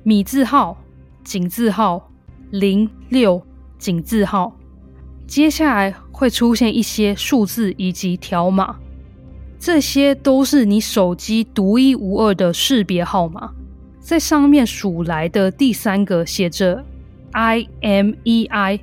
[0.04, 0.78] 米字号、
[1.24, 2.10] 井字号
[2.50, 3.42] 零六
[3.78, 4.56] 井字号。
[5.26, 8.76] 接下来会出现一些数字以及条码，
[9.58, 13.52] 这些都是你手机独一无二的识别号码。
[13.98, 16.84] 在上面数来的第三个写着
[17.32, 18.80] IMEI，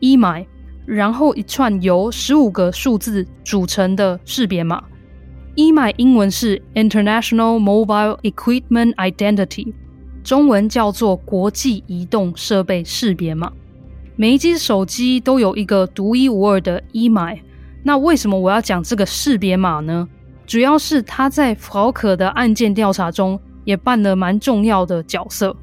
[0.00, 0.46] 一买
[0.84, 4.82] 然后一串由十五个数字组成的识别码。
[5.54, 9.72] 一买英文是 International Mobile Equipment Identity，
[10.28, 13.50] 中文叫做国际移动设备识别码。
[14.14, 17.38] 每一只手机都有一个独一无二的 IMEI。
[17.82, 20.06] 那为什么我要讲这个识别码呢？
[20.46, 25.56] 主要是它在福可的案件调查中也扮了蛮重要的角色。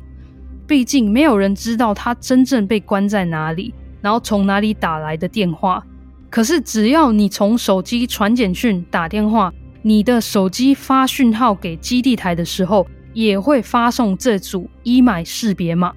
[0.66, 5.86] 毕竟没有人知道他真正被关在哪里，然后从哪里打来的电话。
[6.32, 15.92] 可是只要你从手机传简讯、打电话，你的手机发讯号给基地台的时候，也会发送这组 IMEI 识别码。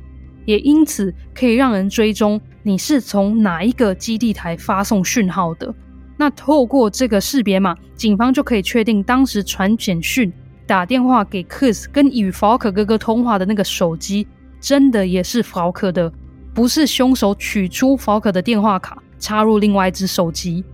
[0.46, 5.74] 也因此可以让人追踪你是从哪一个基地台发送讯号的。
[6.16, 10.32] 那透过这个识别码，警方就可以确定当时传简讯、
[10.66, 14.26] 打电话给 Chris 跟与 Falk 哥哥通话的那个手机，
[14.58, 16.10] 真的也是 Falk 的，
[16.54, 20.64] 不是凶手取出 Falk 的电话卡插入另外一只手机。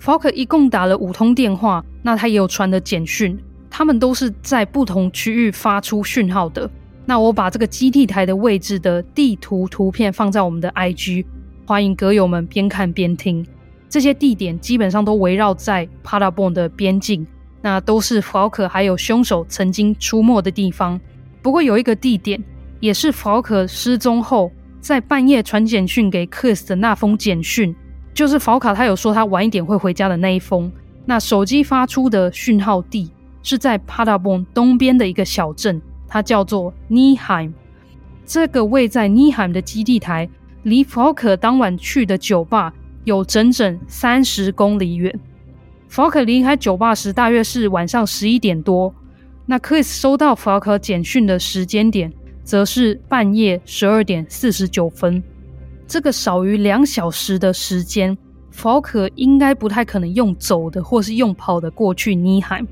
[0.00, 3.38] Falk 一共打了五通电话，那他也有传的简讯，
[3.70, 6.68] 他们都是在不同区域发出讯号的。
[7.06, 11.24] 那我把这个基地台的位置的地图图片放在我们的 IG，
[11.66, 13.46] 欢迎阁友们边看边听。
[13.88, 17.26] 这些地点基本上都围绕在 Paderborn 的边境，
[17.62, 21.00] 那都是 Falker 还有凶手曾经出没的地方。
[21.40, 22.42] 不过有一个地点
[22.80, 27.74] 也是 Falker 失踪后在半夜传简讯给 Chris 的那封简讯，
[28.12, 30.70] 就是 Falker 他有说他晚一点会回家的那一封。
[31.06, 33.10] 那手机发出的讯号地
[33.42, 35.80] 是在 Paderborn 东边的一个小镇。
[36.10, 37.52] 它叫做 Neheim，
[38.24, 40.26] 这个位在 Neheim 的基地台，
[40.62, 42.72] 离法可当晚去的酒吧
[43.04, 45.20] 有整整三十公里远。
[45.86, 48.94] 法可离开酒吧时大约是晚上十一点多，
[49.44, 52.10] 那 Chris 收到法可简讯的时间点
[52.42, 55.22] 则是半夜十二点四十九分。
[55.86, 58.16] 这个少于两小时的时间
[58.50, 62.66] 法可应该不太可能用走的或是用跑的过去 Neheim。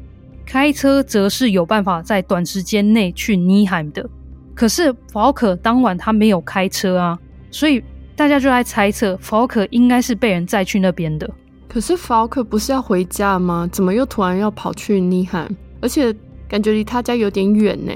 [0.46, 4.08] 开车则是有办法在短时间内去尼海姆的，
[4.54, 7.18] 可是福可当晚他没有开车啊，
[7.50, 7.82] 所以
[8.14, 11.28] 大家就在猜测福可应该是被人载去那边的。
[11.68, 13.68] 可是福可不是要回家吗？
[13.70, 15.56] 怎么又突然要跑去尼海姆？
[15.82, 16.14] 而且
[16.48, 17.92] 感觉离他家有点远呢。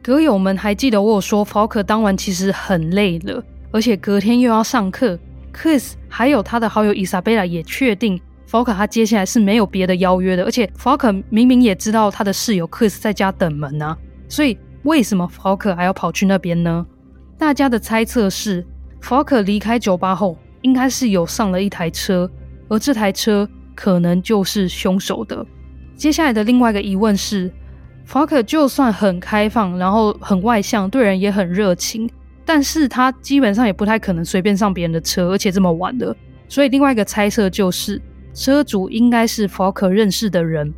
[0.00, 5.18] 歌友们还记得我有说福可当晚其实很累了，而且隔天又要上课。
[5.52, 8.18] Chris 还有他的好友伊莎贝拉也确定。
[8.50, 13.94] Falker 他接下来是没有别的邀约的，而且 Falker 明明也知道他的室友 Chris 在家等门啊，
[14.26, 16.86] 所以为什么 Falker 还要跑去那边呢？
[17.36, 18.66] 大家的猜测是
[19.02, 22.30] ，Falker 离开酒吧后，应该是有上了一台车，
[22.68, 25.44] 而这台车可能就是凶手的。
[25.94, 27.52] 接下来的另外一个疑问是
[28.08, 32.08] ，Falker 就算很开放，然后很外向，对人也很热情，
[32.46, 36.16] 但是他基本上也不太可能随便上别人的车，而且这么晚了。
[36.48, 38.00] 所以另外一个猜测就是。
[38.34, 40.72] 车主应该是 Falker 认识的人，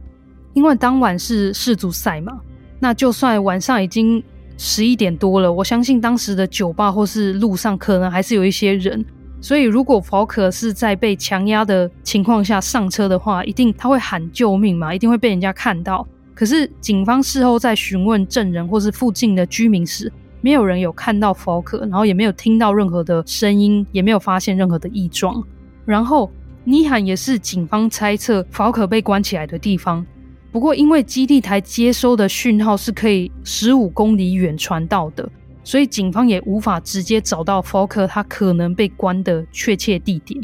[0.54, 2.40] 因为当晚是世足赛嘛。
[2.78, 4.22] 那就算晚上已经
[4.56, 9.04] 十一点多了，我相信当时的酒吧或是路上可能还是有一些人。
[9.42, 16.06] 所以如果 Falker 是在被强压的情况下上车的话，一定他会喊救命嘛，一定会被人家看到。
[16.35, 20.10] 可是警方事后在询问证人或是附近的居民时，
[20.40, 25.44] 没有人有看到 Falker，然后也没有听到任何的声音，也没有发现任何的异状，
[25.85, 26.31] 然后。
[26.65, 30.04] 尼罕也是警方猜测福可被关起来的地方，
[30.52, 35.29] 不过因为基地台接收的讯号是可以十五公里远传到的，
[35.65, 40.38] 所以警方也无法直接找到福可他可能被关的确切地点。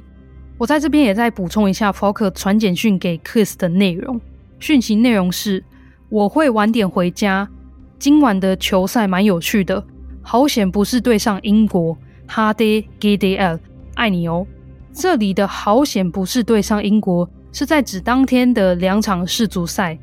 [0.59, 4.19] 我在这边也再补充一下福可传简讯给 Chris 的内容，
[4.59, 5.63] 讯息内容是：
[6.09, 7.47] 我会晚点回家，
[7.99, 9.85] 今晚的球赛蛮有趣的，
[10.23, 11.97] 好险不是对上英国，
[12.27, 13.59] 哈爹 GDL，
[13.97, 14.47] 爱你哦。
[14.97, 19.97] 这里的好险不是对上英国，是在指当天的两场世足赛。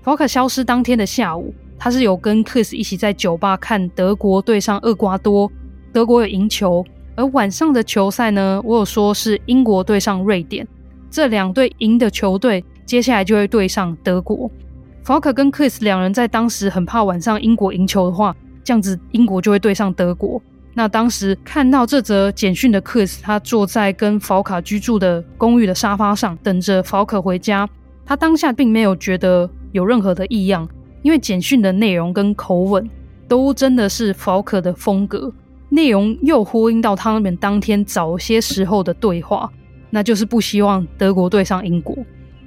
[0.00, 5.52] 法克消失当天的下午，他是有跟 Chris 一起在酒吧看德国对上厄瓜多，
[5.92, 6.82] 德国有赢球。
[7.14, 10.66] 而晚上的球赛呢，我有说是英国对上瑞典，
[11.10, 14.50] 这两队赢的球队接下来就会对上德国。
[15.04, 18.34] 法克跟 Chris 两人在当时很怕晚上英国赢球的话，
[18.64, 20.40] 这样子英国就会对上德国。
[20.78, 27.68] 那当时看到这则简讯的 Chris，他坐在跟法卡居住的公寓的沙发上，等着法克回家。
[28.06, 30.68] 他当下并没有觉得有任何的异样，
[31.02, 32.88] 因为简讯的内容跟口吻
[33.26, 35.32] 都真的是法克的风格，
[35.68, 39.50] 内容又呼应到他们当天早些时候的对话，
[39.90, 41.98] 那就是不希望德国对上英国。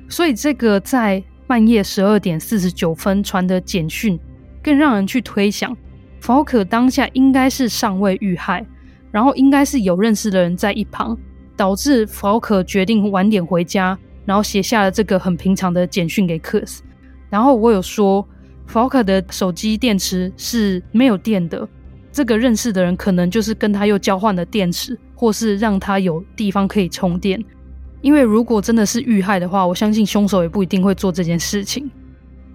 [0.08, 4.18] 所以这个在半夜十二点四十九分传的简讯，
[4.64, 5.76] 更让人去推想。
[6.22, 8.64] 法克当下应该是尚未遇害，
[9.12, 11.18] 然后应该是有认识的人在一旁，
[11.58, 16.84] 导致法克决定晚点回家，然后写下了这个很平常的简讯给克斯。
[17.28, 18.26] 然后我有说，
[18.68, 21.68] 法克的手机电池是没有电的，
[22.12, 27.44] 这个认识的人可能就是跟他又交换了电池，或是让他有地方可以充电。
[28.02, 31.90] 因为如果真的是遇害的话，我相信凶手也不一定会做这件事情。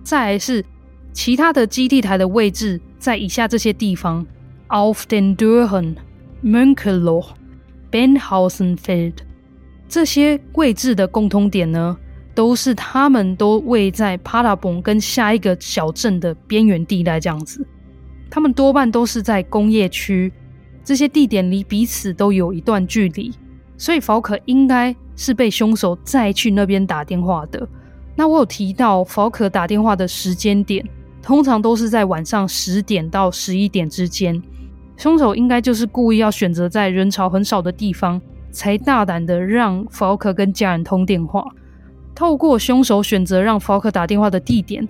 [0.05, 0.65] 再来是
[1.13, 2.81] 其他的基地台的位置。
[3.07, 4.27] 在以下这些地方
[4.69, 5.95] ：Auf den Dörren、
[6.43, 7.25] m ö n k e l o、
[7.89, 9.13] Benhausenfeld，
[9.89, 11.97] 这些位置的共通点呢，
[12.35, 17.21] 都是他们都位在帕拉蓬跟下一个小镇的边缘地带。
[17.21, 17.65] 这样子，
[18.29, 20.33] 他们多半都是在工业区，
[20.83, 23.33] 这些地点离彼此都有一段距离，
[23.79, 27.69] 所以法可应该是被凶手再去那边打电话的。
[28.17, 30.85] 那我有提到法可打电话的时间点。
[31.27, 34.41] 通常都是在晚上十点到十一点之间，
[34.97, 38.23] 凶手应该就是故意要选择在人潮很少的地方，
[38.53, 41.45] 才大胆的让法克跟家人通电话。
[42.15, 44.89] 透过凶手选择让法克打电话的地点，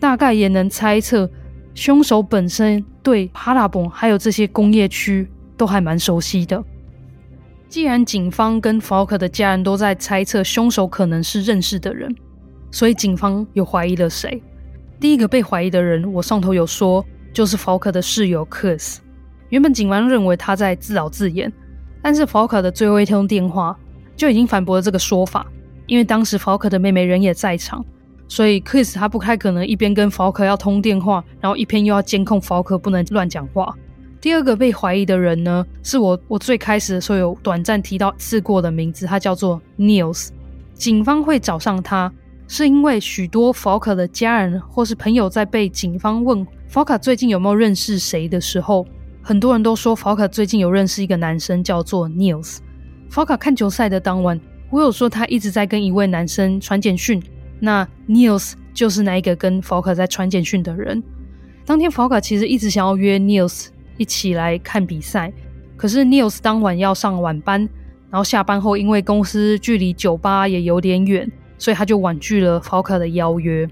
[0.00, 1.30] 大概也能猜测
[1.74, 6.64] 凶手本身对帕拉蓬还有这些工业区都还蛮熟悉的。
[7.68, 12.16] 既然警方跟法克的家人都在猜测凶手可能是认识的人，
[12.70, 14.42] 所以警方又怀疑了谁？
[15.00, 19.00] 第一个被怀疑的人，我上头有说，就是法克的室友克斯。
[19.50, 21.52] 原本警方认为他在自导自演，
[22.02, 23.76] 但是法克的最后一通电话
[24.16, 25.46] 就已经反驳了这个说法，
[25.86, 27.84] 因为当时法克的妹妹人也在场，
[28.26, 33.74] 所以克斯他不太可能一边跟法克要通电话，然后一边又要监控法克不能乱讲话。
[34.20, 40.30] 第二个被怀疑的人呢，是我我最开始的时候有短暂提到次过的名字，他叫做 Niels。
[40.72, 42.10] 警方会找上他。
[42.56, 48.86] 是因为许多法克的家人或是朋友在被警方问法克最近有没有认识谁的时候，
[49.20, 52.58] 很多人都说法克最近有认识一个男生叫做 Niels。
[53.10, 54.40] 法克看球赛的当晚，
[54.70, 57.20] 我有说他一直在跟一位男生传简讯，
[57.58, 61.02] 那 Niels 就是那一个跟法克在传简讯的人。
[61.66, 65.32] 当天法克其实一直想要约 Niels 一起来看比赛，
[65.76, 67.68] 可是 Niels 当晚要上晚班，
[68.10, 71.28] 然后下班后因为公司距离酒吧也有点远。
[71.58, 73.68] 所以他就婉拒了法克的邀约。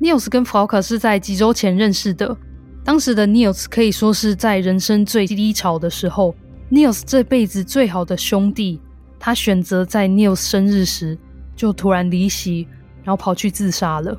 [0.00, 2.36] Niels 跟法克是在几周前认识的，
[2.84, 6.34] 当时的 Niels 可以说是在人生最低潮的时候。
[6.70, 8.80] Niels 这辈子最好的兄弟，
[9.18, 11.18] 他选择在 Niels 生日时
[11.56, 12.68] 就突然离席，
[13.02, 14.16] 然后跑去自杀了。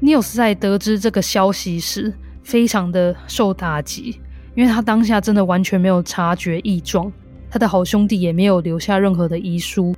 [0.00, 4.18] Niels 在得知这个消息时，非常的受打击，
[4.56, 7.12] 因为他当下真的完全没有察觉异状，
[7.50, 9.94] 他的好兄弟也没有留下任何的遗书。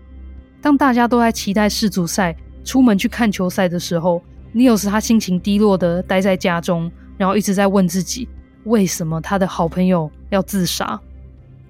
[0.65, 2.35] 当大家都在期待世足赛，
[2.65, 4.23] 出门去看球赛的时候
[4.55, 8.27] ，Niels 他心情低落的待在家中，然后一直在问自己，
[8.65, 10.99] 为什么他的好朋友要自杀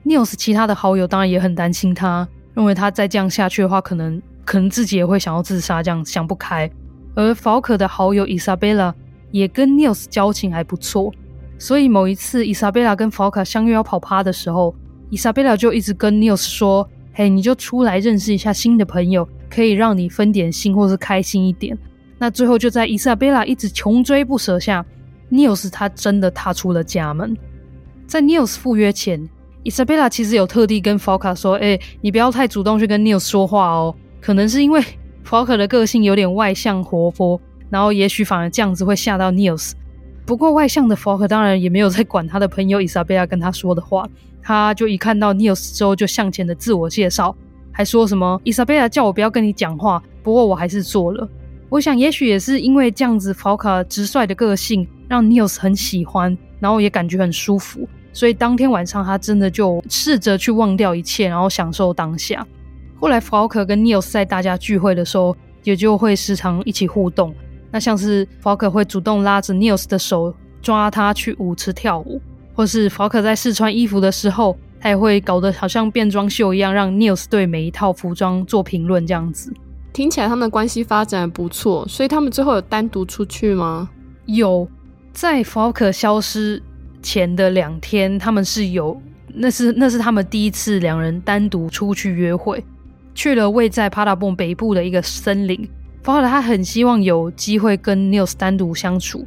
[0.04, 6.70] ？Niels 其他的好友当然也很担心他，认为他再这样下去的话，可能可能自己也会想要自杀，这样想不开。
[7.16, 8.94] 而法克的好友伊莎贝拉
[9.32, 11.12] 也跟 Niels 交情还不错，
[11.58, 14.72] 所以某一次伊莎贝拉跟法克相约要跑趴的时候，
[15.10, 16.88] 伊莎贝拉就一直跟 Niels 说。
[17.16, 21.78] 嘿你就出来认识一下新的朋友，可以让你分点心或是开心一点。
[22.18, 24.84] 那最后就在伊莎贝拉一直穷追不舍下
[25.30, 27.36] ，Niels 他真的踏出了家门。
[28.06, 29.28] 在 Niels 赴约前，
[29.62, 34.82] 伊莎贝拉其实有特地跟法克说：“哎，你不要太主动去跟 Niels 说话哦，可能是因为
[35.22, 37.40] 法克的个性有点外向活泼，
[37.70, 39.72] 然后也许反而这样子会吓到 Niels。
[40.26, 44.08] 不过外向的法克当然也没有在管他的朋友伊莎贝拉跟他说的话。”
[44.44, 47.34] 他就一看到 Niels 之后，就向前的自我介绍，
[47.72, 51.26] 还说什么伊莎贝拉叫我不要跟你讲话，不过我还是做了。
[51.70, 62.46] 我想，也许也是因为这样子，法克直率的个性让 Niels 很喜欢，然后也感觉很舒服，所以当天晚上他真的就试着去忘掉一切，然后享受当下。
[63.00, 67.34] 后来，Falk 跟 Nils 在大家聚会的时候，也就会时常一起互动。
[67.72, 70.32] 那像是 Falk 会主动拉着 Nils 的手，
[70.62, 72.20] 抓他去舞池跳舞，
[72.54, 79.52] 或是 Falker 在试穿衣服的时候，他也会搞得好像变装秀一样，让 News 对每一套服装做评论，这样子。
[79.92, 83.90] 听起来他们的关系发展不错，所以他们最后有单独出去吗？
[84.26, 84.66] 有，
[85.12, 86.62] 在 Falker 消失
[87.02, 89.00] 前的两天，他们是有，
[89.32, 92.64] 那是那是他们第一次两人单独出去约会。
[93.14, 95.68] 去了位在帕拉蹦北部的一个森林，
[96.02, 99.24] 法尔他很希望有机会跟 News 单独相处，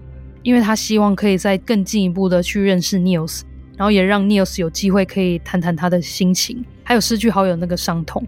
[0.47, 3.41] 因为他希望可以再更进一步的去认识 Nils，
[3.75, 8.25] 然后也让 Nils 有机会可以谈谈他的心情，还有失去好友那个伤痛。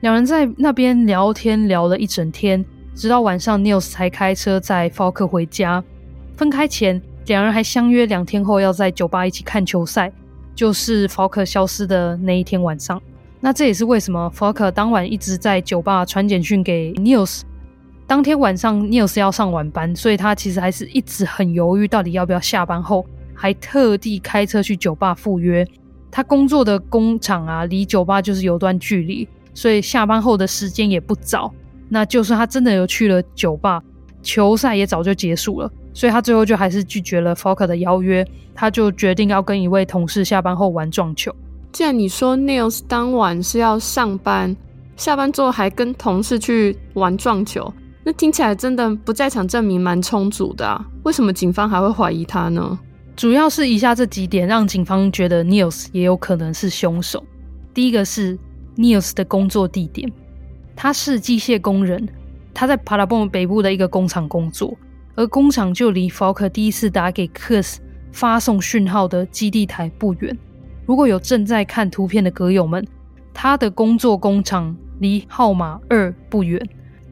[0.00, 5.84] 两人在那边聊天聊了一整天，直到晚上 Nils 才开车载 Falk 回家。
[6.38, 10.10] 分开前，两人还相约两天后要在酒吧一起看球赛，
[10.54, 12.98] 就是 Falk 消失的那一天晚上。
[13.40, 17.42] 那这也是为什么 Falk 当晚一直在酒吧传简讯给 Nils。
[18.12, 25.66] 当天晚上 Nils 要上晚班，所以他其实还是一直很犹豫，到底要不要下班后还特地开车去酒吧赴约。
[26.10, 31.50] 他工作的工厂啊，离酒吧就是有段距离，所以下班后的时间也不早。
[31.88, 33.82] 那就算他真的有去了酒吧，
[34.22, 38.22] 球赛也早就结束了，所以他最后就还是拒绝了 Falk 的邀约。
[38.54, 41.34] 他就决定要跟一位同事下班后玩撞球。
[41.72, 44.54] 既然你说 Nils 当晚是要上班，
[44.98, 47.72] 下班之后还跟同事去玩撞球，
[48.04, 50.84] 那听起来真的不在场证明蛮充足的啊。
[51.04, 52.78] 为什么警方还会怀疑他呢？
[53.14, 57.22] 主要是以下这几点让警方觉得 Nils 也有可能是凶手。
[57.74, 58.38] 第一个是
[58.76, 60.10] Nils 的工作地点，
[60.74, 62.08] 他是机械工人，
[62.52, 64.76] 他在帕拉蹦北部的一个工厂工作，
[65.14, 67.76] 而工厂就离 Falker 第一次打给 Kus
[68.10, 70.36] 发送讯号的基地台不远。
[70.86, 72.84] 如果有正在看图片的歌友们，
[73.32, 76.60] 他的工作工厂离号码二不远。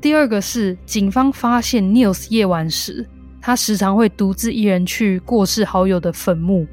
[0.00, 3.06] 第二个是，警方发现 Nils 夜晚时，
[3.40, 6.66] 他时常会独自一人去过世好友的坟墓。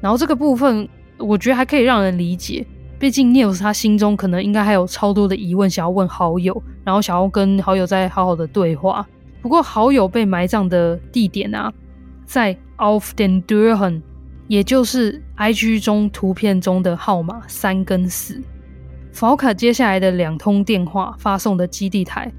[0.00, 2.66] 然后这个部分，我觉得还可以让人理解，
[2.98, 9.06] 毕竟 Nils 他心中可能应该还有超多的疑问想要问好友，然后想要跟好友再好好的对话。
[9.40, 11.72] 不过好友被埋葬的地点啊，
[12.26, 14.02] 在 Auf den d u r h e n。
[14.46, 18.38] 也就是 IG 中图片中的号码三跟四
[19.14, 22.30] ，Falker 接下来的两通电话发送的基地台，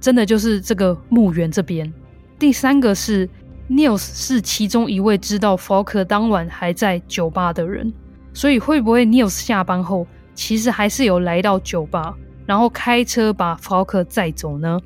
[0.00, 1.92] 真的就是这个墓园这边。
[2.38, 3.28] 第三个是
[3.68, 7.92] Nils 是其中一位知道 Falk 当晚还在酒吧的人，
[8.32, 12.14] 所以会不会 Nils 下班后其实还是有来到酒吧，
[12.46, 14.80] 然后开车把 Falk 载走呢？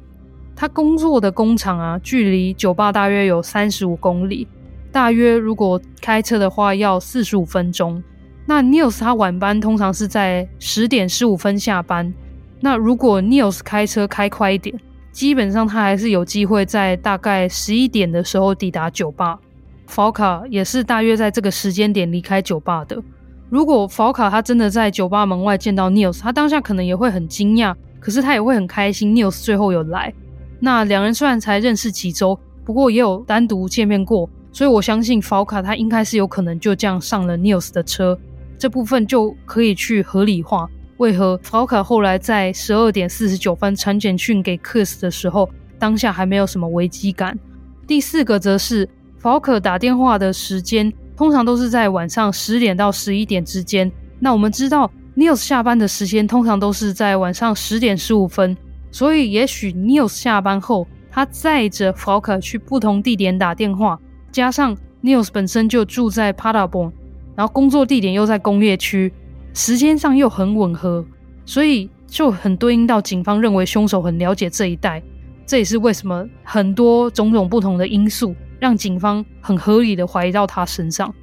[0.57, 4.47] 他工作的工厂啊，距离酒吧大约有三十五公里。
[4.93, 8.03] 大约如果开车的话要四十五分钟。
[8.47, 12.13] 那 Nils 他晚班通常是在十点十五分下班。
[12.61, 14.79] 那如果 Nils 开车开快一点，
[15.15, 19.39] 基本上他还是有机会在大概十一点的时候抵达酒吧。
[19.87, 23.01] 法卡也是大约在这个时间点离开酒吧的。
[23.49, 30.13] 如果法卡他真的在酒吧门外见到 Nils，他当下可能也会很惊讶，可是他也会很开心 Nils 最后有来。
[30.59, 34.29] 那两人虽然才认识几周，不过也有单独见面过。
[34.51, 38.19] 所以我相信法卡他应该是有可能就这样上了 Nils 的车，
[38.59, 40.69] 这部分就可以去合理化
[40.99, 47.39] 为何 Falker 后来在十二点四十九分传简讯给 Kus 的时候，当下还没有什么危机感。
[47.87, 48.89] 第四个则是
[49.21, 53.91] Falker 打电话的时间通常都是在晚上十点到十一点之间。
[54.21, 58.57] 那我们知道 Nils 下班的时间通常都是在晚上十点十五分，
[58.91, 63.99] 所以也许 Nils 下班后他载着 Falker 去不同地点打电话。
[64.33, 66.93] 加上 Nils 本身就住在 Paderborn，
[67.37, 69.13] 然后工作地点又在工业区，
[69.55, 71.03] 时间上又很吻合，
[71.47, 75.03] 所以就很对应到警方认为凶手很了解这一带。
[75.47, 81.15] 这也是为什么很多种种不同的因素让警方很合理的怀疑到他身上。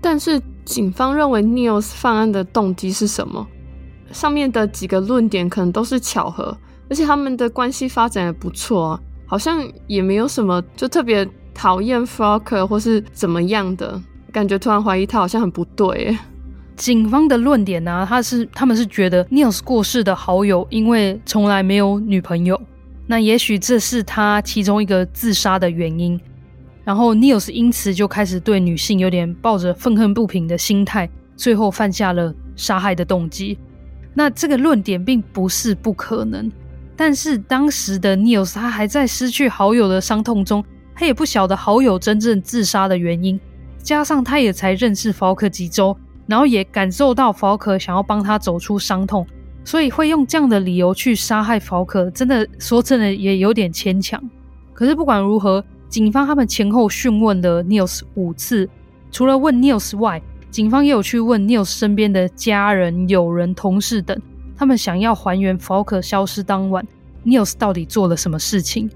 [0.00, 3.46] 但是警方认为 Nils 犯案的动机是什么？
[4.12, 6.56] 上面的几个论点可能都是巧合，
[6.90, 11.26] 而且他们的关系发展也不错啊，好像也没有什么就特别。
[11.58, 13.98] 讨厌 Falker 或是怎么样的
[14.30, 16.14] 感觉，突然怀疑他好像很不对。
[16.76, 22.60] 警方的论点呢、他是他们是觉得 Nils 过世的好友因为从来没有女朋友，
[23.06, 26.20] 那也许这是他其中一个自杀的原因。
[26.84, 33.58] 然后 Nils 因此就开始对女性有点抱着愤恨不平的心态，最后犯下了杀害的动机。
[34.14, 36.50] 那这个论点并不是不可能，
[36.94, 40.64] 但是当时的 Nils 他还在失去好友的伤痛中。
[40.98, 43.38] 他也不晓得好友真正自杀的原因，
[43.82, 45.94] 加上他也才认识 Falk 几周，
[46.26, 49.26] 然后也感受到 Falk 想要帮他走出伤痛，
[49.64, 54.22] 所以会用这样的理由去杀害法克，真的说真的也有点牵强。
[54.72, 58.68] 可是不管如何，警方他们前后讯问了 Nils 五次，
[59.10, 60.20] 除了问 Nils 外，
[60.50, 64.20] 警方也有去问 Nils 身边的家人、友人、同事等，
[64.56, 66.86] 他们想要还原法克消失当晚
[67.24, 68.90] Nils 到底做了什么事情。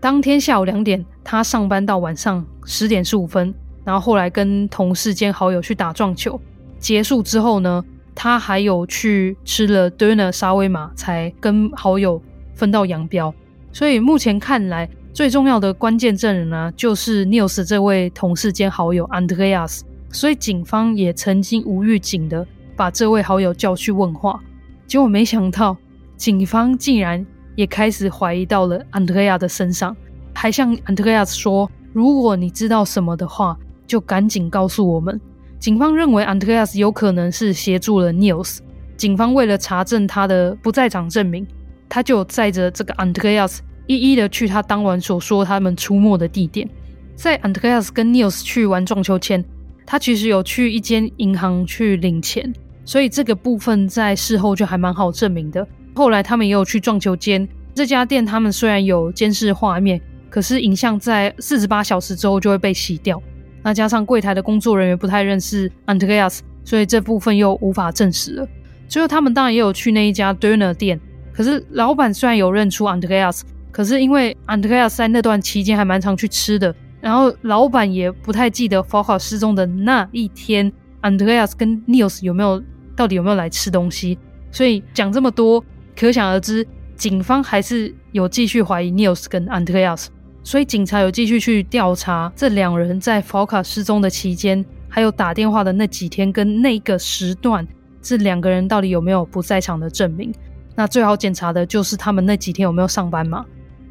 [0.00, 3.54] 当天下午两点，他上班到晚上十点十五分，
[3.84, 6.40] 然后后来跟同事兼好友去打撞球，
[6.80, 12.20] 结束之后呢，他还有去吃了 Döner 沙威玛，才跟好友
[12.54, 13.32] 分道扬镳。
[13.70, 19.82] 所以目前看来，最重要的关键证人呢，就是 Nils 这位同事兼好友 Andreas。
[20.10, 24.40] 所以警方也曾经无预警的把这位好友叫去问话，
[24.86, 25.76] 结果没想到
[26.16, 27.24] 警方竟然。
[27.56, 29.94] 也开始怀疑到了安德烈亚的身上，
[30.32, 35.20] 还向安德烈亚说：“如果你知道什么的话，就赶紧告诉我们。”
[35.60, 38.60] 警方认为安德烈亚有可能是协助了 Nils。
[38.96, 41.46] 警方为了查证他的不在场证明，
[41.86, 43.46] 他就载着这个安德烈亚
[43.86, 46.66] 一一的去他当晚所说他们出没的地点。
[47.14, 49.44] 在安德烈亚跟 Nils 去玩撞球前，
[49.84, 52.50] 他其实有去一间银行去领钱，
[52.86, 55.66] 所以这个部分在事后就还蛮好证明的。
[55.94, 60.00] 后来他们也有去撞球间这家店，他们虽然有监视画面，
[60.30, 63.22] 可是影像在四十八小时之后就会被洗掉。
[63.62, 68.48] 那加上柜台的工作人员不太认识 Andreas，所以这部分又无法证实了。
[68.88, 71.00] 最后他们当然也有去那一家 Döner 店，
[71.32, 82.62] 可是老板虽然有认出 Andreas，可是因为 Andreas 在那段期间还蛮常去吃的，然后老板也不太记得 f o k a 失踪的那一天，Andreas 跟 Niels 有没有
[82.96, 84.18] 到底有没有来吃东西，
[84.50, 85.64] 所以讲这么多。
[85.96, 90.06] 可想而知，警方还是有继续怀疑 Niels 跟 Andreas，
[90.42, 97.66] 所以警察有继续去调查这两人在 Volker 失踪的期间，还有打电话的那几天跟那个时段，
[98.00, 100.32] 这两个人到底有没有不在场的证明？
[100.74, 103.44] 那最好检查的就是他们那几天有没有上班嘛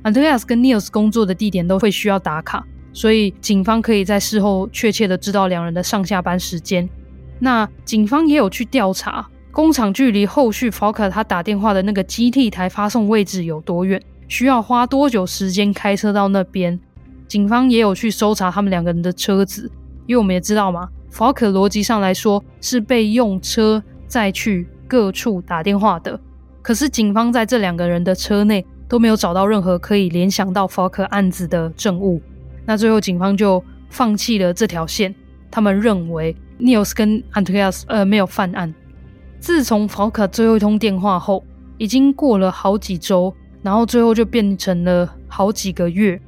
[0.04, 6.90] ？Andreas 跟 Nils 工作的地点都会需要打卡，所以警方可以在事后确切的知道两人的上下班时间。
[7.38, 9.28] 那警方也有去调查。
[9.52, 14.02] 工厂距离后续 Volker 他打电话的那个基地台发送位置有多远？
[14.30, 16.80] 需要花多久时间开车到那边？
[17.28, 19.70] 警方也有去搜查他们两个人的车子，
[20.06, 26.18] 因为我们也知道嘛，Volker 逻辑上来说是被用车载去各处打电话的。
[26.62, 32.22] 可是警方在这两个人的车内都没有找到任何可以联想到 Volker 案子的证物。
[32.66, 35.14] 那最后警方就放弃了这条线，
[35.50, 38.72] 他们认为 Nils 跟 Andreas 呃没有犯案。
[39.40, 41.44] 自从法克最后一通电话后，
[41.78, 46.20] 已经过了好几周，然后最后就变成了好几个月。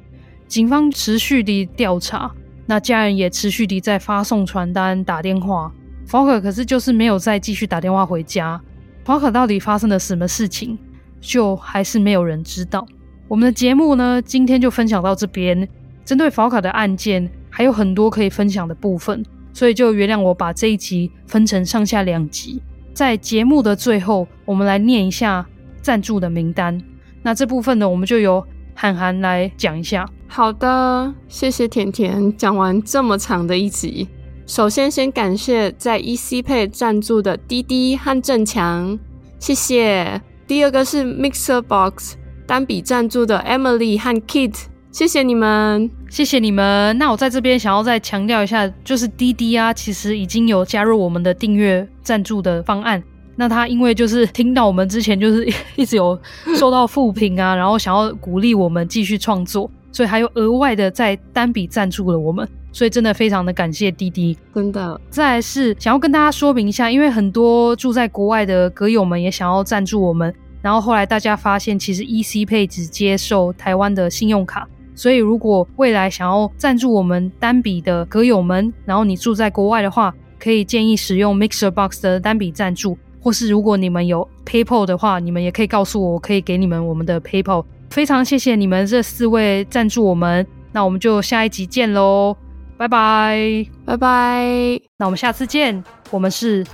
[0.48, 2.30] 警方持续地调查，
[2.66, 5.72] 那家人也持续地在发送传单、打电话。
[6.06, 8.60] 法克可是就是没有再继续打电话回家。
[9.04, 10.78] 法克到底发生了什么事情，
[11.20, 12.86] 就还是没有人知道。
[13.28, 15.66] 我们的节目呢，今天就分享到这边。
[16.04, 19.24] 针对法克的案件，还有很多可以分享的部分，
[19.54, 22.60] 所以就原谅我把这一集分成上下两集。
[22.92, 25.46] 在节目的最后，我们来念一下
[25.80, 26.78] 赞助的名单。
[27.22, 28.44] 那这部分呢，我们就由
[28.74, 30.08] 涵涵来讲一下。
[30.26, 32.36] 好的，谢谢甜甜。
[32.36, 34.08] 讲完这么长的一集，
[34.46, 38.98] 首先先感谢在 ECPay 赞助的滴滴和正强，
[39.38, 40.20] 谢谢。
[40.46, 42.16] 第二个是 Mixer Box
[42.46, 44.54] 单笔赞助的 Emily 和 Kit。
[44.90, 46.96] 谢谢你们，谢谢你们。
[46.98, 53.02] 那我在这边想要再强调一下，就是滴滴啊，其实已经有加入我们的订阅赞助的方案。
[53.42, 56.16] 那他因为就是听到我们之前就是 一直有
[56.56, 62.48] 受到负评啊， 然后想要鼓励我们继续创作，所以还有额外的在单笔赞助了我们。
[62.70, 64.98] 所以真的非常的感谢滴滴，真的。
[65.10, 70.32] 再来是想要跟大家说明一下，因为很多住在国外的歌友们也想要赞助我们，
[70.62, 74.68] 然后后来大家发现，其实 ECPay 只接受台湾的信用卡。
[74.94, 87.64] 所以，如果未来想要赞助我们单笔的歌友们，然后你住在国外的话，可以建议使用 Mixer Box 的单笔赞助，或是如果你们有 PayPal 的话，你们也可以告诉我，我可以给你们我们的 PayPal。
[87.90, 92.36] 非常谢谢你们这四位赞助我们，那我们就下一集见喽，
[92.76, 96.64] 拜拜拜拜，那我们下次见，我们是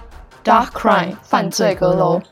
[0.42, 2.22] Dark Crime 犯罪阁楼。